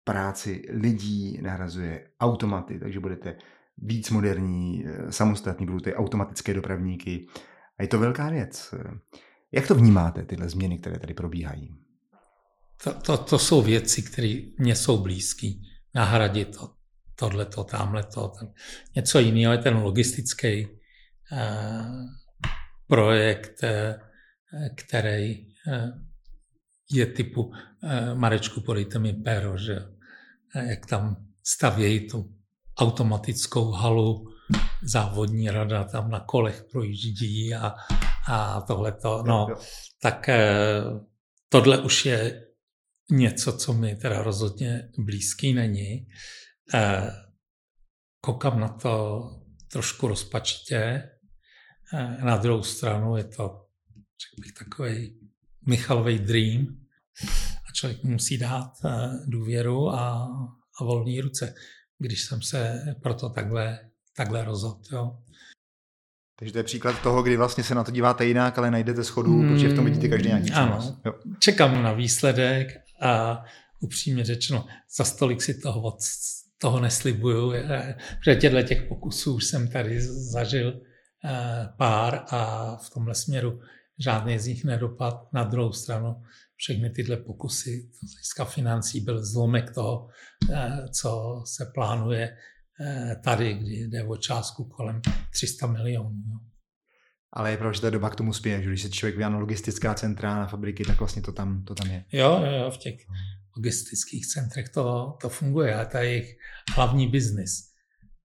práci 0.04 0.62
lidí, 0.70 1.42
nahrazuje 1.42 2.10
automaty, 2.20 2.78
takže 2.78 3.00
budete 3.00 3.36
víc 3.78 4.10
moderní, 4.10 4.84
eh, 4.86 5.12
samostatní, 5.12 5.66
budou 5.66 5.80
ty 5.80 5.94
automatické 5.94 6.54
dopravníky. 6.54 7.26
A 7.78 7.82
je 7.82 7.88
to 7.88 7.98
velká 7.98 8.30
věc. 8.30 8.74
Jak 9.52 9.68
to 9.68 9.74
vnímáte, 9.74 10.24
tyhle 10.24 10.48
změny, 10.48 10.78
které 10.78 10.98
tady 10.98 11.14
probíhají? 11.14 11.74
To, 12.84 12.94
to, 12.94 13.18
to 13.18 13.38
jsou 13.38 13.62
věci, 13.62 14.02
které 14.02 14.40
mě 14.58 14.76
jsou 14.76 15.02
blízké. 15.02 15.50
Nahradit 15.94 16.56
to, 16.56 16.74
tohleto, 17.14 17.64
tamhleto, 17.64 18.28
ten, 18.28 18.52
něco 18.96 19.18
jiného 19.18 19.52
je 19.52 19.58
ten 19.58 19.76
logistický 19.76 20.48
eh, 20.48 20.68
projekt, 22.86 23.64
eh, 23.64 24.00
který 24.76 25.46
eh, 25.68 25.92
je 26.90 27.06
typu 27.06 27.52
eh, 27.82 28.14
Marečku, 28.14 28.60
podejte 28.60 28.98
mi 28.98 29.12
péro, 29.12 29.58
že 29.58 29.78
jak 30.68 30.86
tam 30.86 31.16
stavějí 31.44 32.08
tu 32.08 32.34
automatickou 32.78 33.70
halu, 33.70 34.28
závodní 34.82 35.50
rada 35.50 35.84
tam 35.84 36.10
na 36.10 36.20
kolech 36.20 36.64
projíždí 36.72 37.54
a, 37.54 37.74
a 38.28 38.60
tohleto. 38.60 39.22
No, 39.26 39.46
tak 40.02 40.30
tohle 41.48 41.78
už 41.78 42.06
je 42.06 42.46
něco, 43.10 43.52
co 43.52 43.72
mi 43.72 43.96
teda 43.96 44.22
rozhodně 44.22 44.88
blízký 44.98 45.52
není. 45.52 46.06
Koukám 48.20 48.60
na 48.60 48.68
to 48.68 49.22
trošku 49.72 50.08
rozpačitě, 50.08 51.10
na 52.24 52.36
druhou 52.36 52.62
stranu 52.62 53.16
je 53.16 53.24
to, 53.24 53.66
řekl 53.96 54.40
bych, 54.40 54.52
takový 54.52 55.16
Michalový 55.66 56.18
dream 56.18 56.66
a 57.68 57.72
člověk 57.72 58.04
musí 58.04 58.38
dát 58.38 58.72
eh, 58.84 58.90
důvěru 59.26 59.90
a, 59.90 60.28
a 60.80 60.84
volné 60.84 61.22
ruce, 61.22 61.54
když 61.98 62.24
jsem 62.24 62.42
se 62.42 62.82
proto 63.02 63.28
takhle, 63.28 63.78
takhle 64.16 64.44
rozhodl. 64.44 64.82
Jo. 64.92 65.18
Takže 66.38 66.52
to 66.52 66.58
je 66.58 66.64
příklad 66.64 67.02
toho, 67.02 67.22
kdy 67.22 67.36
vlastně 67.36 67.64
se 67.64 67.74
na 67.74 67.84
to 67.84 67.90
díváte 67.90 68.26
jinak, 68.26 68.58
ale 68.58 68.70
najdete 68.70 69.04
schodu, 69.04 69.38
hmm, 69.38 69.48
protože 69.48 69.68
v 69.68 69.74
tom 69.74 69.84
vidíte 69.84 70.08
každý 70.08 70.28
nějaký 70.28 70.50
Ano, 70.50 71.00
jo. 71.04 71.14
čekám 71.38 71.82
na 71.82 71.92
výsledek 71.92 72.68
a 73.00 73.44
upřímně 73.80 74.24
řečeno, 74.24 74.66
za 74.96 75.04
stolik 75.04 75.42
si 75.42 75.60
toho 75.60 75.82
od 75.82 75.98
toho 76.58 76.80
neslibuju, 76.80 77.52
protože 78.18 78.36
těchto 78.36 78.62
těch 78.62 78.82
pokusů 78.82 79.34
už 79.34 79.44
jsem 79.44 79.68
tady 79.68 80.00
zažil 80.32 80.72
Eh, 80.72 80.91
pár 81.76 82.24
a 82.28 82.76
v 82.76 82.90
tomhle 82.90 83.14
směru 83.14 83.60
žádný 83.98 84.38
z 84.38 84.46
nich 84.46 84.64
nedopad. 84.64 85.32
Na 85.32 85.44
druhou 85.44 85.72
stranu 85.72 86.22
všechny 86.56 86.90
tyhle 86.90 87.16
pokusy 87.16 87.88
z 87.92 88.12
hlediska 88.14 88.44
financí 88.44 89.00
byl 89.00 89.24
zlomek 89.24 89.74
toho, 89.74 90.08
eh, 90.52 90.88
co 90.92 91.42
se 91.46 91.66
plánuje 91.74 92.36
eh, 92.80 93.16
tady, 93.24 93.54
kdy 93.54 93.74
jde 93.74 94.04
o 94.04 94.16
částku 94.16 94.64
kolem 94.64 95.00
300 95.32 95.66
milionů. 95.66 96.40
Ale 97.32 97.50
je 97.50 97.56
pravda, 97.56 97.72
že 97.72 97.80
ta 97.80 97.90
doba 97.90 98.10
k 98.10 98.16
tomu 98.16 98.32
spěje, 98.32 98.62
že 98.62 98.68
když 98.68 98.82
se 98.82 98.90
člověk 98.90 99.16
vyjádá 99.16 99.38
logistická 99.38 99.94
centra, 99.94 100.34
na 100.34 100.46
fabriky, 100.46 100.84
tak 100.84 100.98
vlastně 100.98 101.22
to 101.22 101.32
tam, 101.32 101.64
to 101.64 101.74
tam 101.74 101.90
je. 101.90 102.04
Jo, 102.12 102.42
jo, 102.60 102.70
v 102.70 102.76
těch 102.78 102.94
logistických 103.56 104.26
centrech 104.26 104.68
to, 104.68 105.16
to 105.20 105.28
funguje 105.28 105.74
a 105.74 105.84
to 105.84 105.96
je 105.96 106.04
jejich 106.04 106.36
hlavní 106.74 107.08
biznis. 107.08 107.71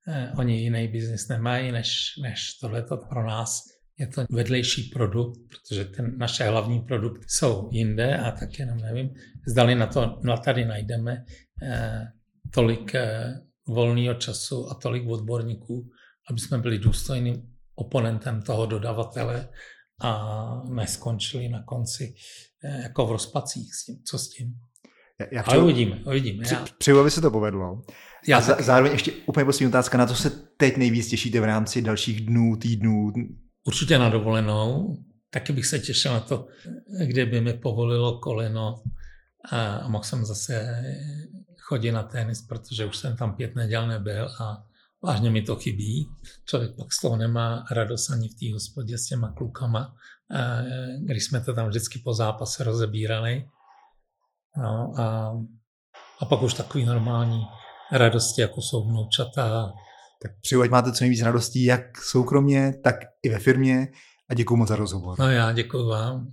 Eh, 0.08 0.32
oni 0.38 0.62
jiný 0.62 0.88
biznis 0.88 1.28
nemají 1.28 1.72
než, 1.72 2.14
než 2.22 2.54
tohleto 2.54 2.98
pro 2.98 3.28
nás. 3.28 3.64
Je 4.00 4.08
to 4.08 4.26
vedlejší 4.32 4.84
produkt, 4.84 5.40
protože 5.50 5.86
ten, 5.86 6.18
naše 6.18 6.44
hlavní 6.44 6.82
produkty 6.82 7.26
jsou 7.30 7.70
jinde 7.72 8.18
a 8.18 8.32
tak 8.32 8.60
jenom 8.60 8.78
nevím, 8.78 9.10
zdali 9.48 9.76
na 9.76 9.88
to 9.88 10.20
no 10.24 10.38
tady 10.38 10.66
najdeme 10.66 11.26
eh, 11.64 12.08
tolik 12.54 12.96
eh, 12.96 13.34
volného 13.68 14.14
času 14.14 14.72
a 14.72 14.74
tolik 14.74 15.10
odborníků, 15.10 15.90
aby 16.30 16.40
jsme 16.40 16.58
byli 16.58 16.80
důstojným 16.80 17.58
oponentem 17.76 18.42
toho 18.42 18.66
dodavatele 18.66 19.50
a 20.02 20.62
neskončili 20.70 21.50
na 21.50 21.64
konci 21.64 22.16
eh, 22.64 22.82
jako 22.82 23.08
v 23.08 23.12
rozpacích 23.12 23.76
s 23.76 23.86
tím, 23.86 24.04
co 24.04 24.20
s 24.20 24.30
tím. 24.30 24.54
Já, 25.20 25.26
já 25.32 25.42
Ale 25.42 25.64
uvidíme, 25.64 26.00
uvidíme. 26.06 26.44
Při, 26.44 26.54
Já, 26.54 26.66
přeju, 26.78 27.00
aby 27.00 27.12
se 27.12 27.22
to 27.22 27.32
povedlo. 27.32 27.82
já 28.28 28.38
a 28.38 28.42
za, 28.42 28.58
zároveň 28.60 28.92
ještě 28.92 29.12
úplně 29.26 29.46
poslední 29.46 29.68
otázka, 29.68 29.98
na 29.98 30.06
to 30.06 30.16
se 30.16 30.30
teď 30.58 30.78
nejvíc 30.78 31.08
těšíte 31.08 31.40
v 31.40 31.44
rámci 31.44 31.82
dalších 31.82 32.26
dnů, 32.26 32.56
týdnů. 32.56 33.14
určitě 33.68 33.98
na 34.00 34.10
dovolenou. 34.10 34.98
Taky 35.30 35.54
bych 35.54 35.66
se 35.66 35.80
těšil 35.80 36.14
na 36.14 36.20
to, 36.20 36.48
kdyby 37.06 37.42
mi 37.42 37.54
povolilo 37.54 38.20
koleno 38.20 38.84
a 39.52 39.88
mohl 39.88 40.04
jsem 40.04 40.26
zase 40.26 40.84
chodit 41.60 41.92
na 41.92 42.04
tenis, 42.04 42.42
protože 42.42 42.86
už 42.86 42.98
jsem 42.98 43.18
tam 43.18 43.36
pět 43.36 43.56
neděl 43.56 43.88
nebyl 43.88 44.30
a 44.40 44.64
vážně 45.04 45.30
mi 45.30 45.42
to 45.42 45.56
chybí. 45.56 46.08
Člověk 46.46 46.72
pak 46.78 46.94
z 46.94 47.02
toho 47.02 47.18
nemá 47.18 47.66
radost 47.72 48.10
ani 48.10 48.30
v 48.30 48.36
té 48.40 48.54
hospodě 48.54 48.98
s 48.98 49.06
těma 49.06 49.32
klukama, 49.32 49.96
a 50.36 50.62
když 51.06 51.26
jsme 51.26 51.42
to 51.42 51.54
tam 51.54 51.68
vždycky 51.68 52.00
po 52.00 52.14
zápase 52.14 52.64
rozebírali. 52.64 53.46
No 54.58 54.94
a, 55.02 55.34
a 56.20 56.26
pak 56.26 56.42
už 56.42 56.54
takový 56.54 56.86
normální 56.86 57.42
radosti, 57.92 58.42
jako 58.42 58.62
jsou 58.62 58.90
vnoučata. 58.90 59.74
Tak 60.22 60.32
přeju, 60.42 60.62
ať 60.62 60.70
máte 60.70 60.92
co 60.92 61.04
nejvíc 61.04 61.22
radostí, 61.22 61.64
jak 61.64 61.82
soukromně, 62.10 62.74
tak 62.84 62.96
i 63.24 63.30
ve 63.30 63.40
firmě 63.40 63.88
a 64.30 64.34
děkuji 64.34 64.56
moc 64.56 64.70
za 64.70 64.76
rozhovor. 64.76 65.20
No 65.20 65.32
já 65.32 65.52
děkuji 65.52 65.90
vám. 65.90 66.28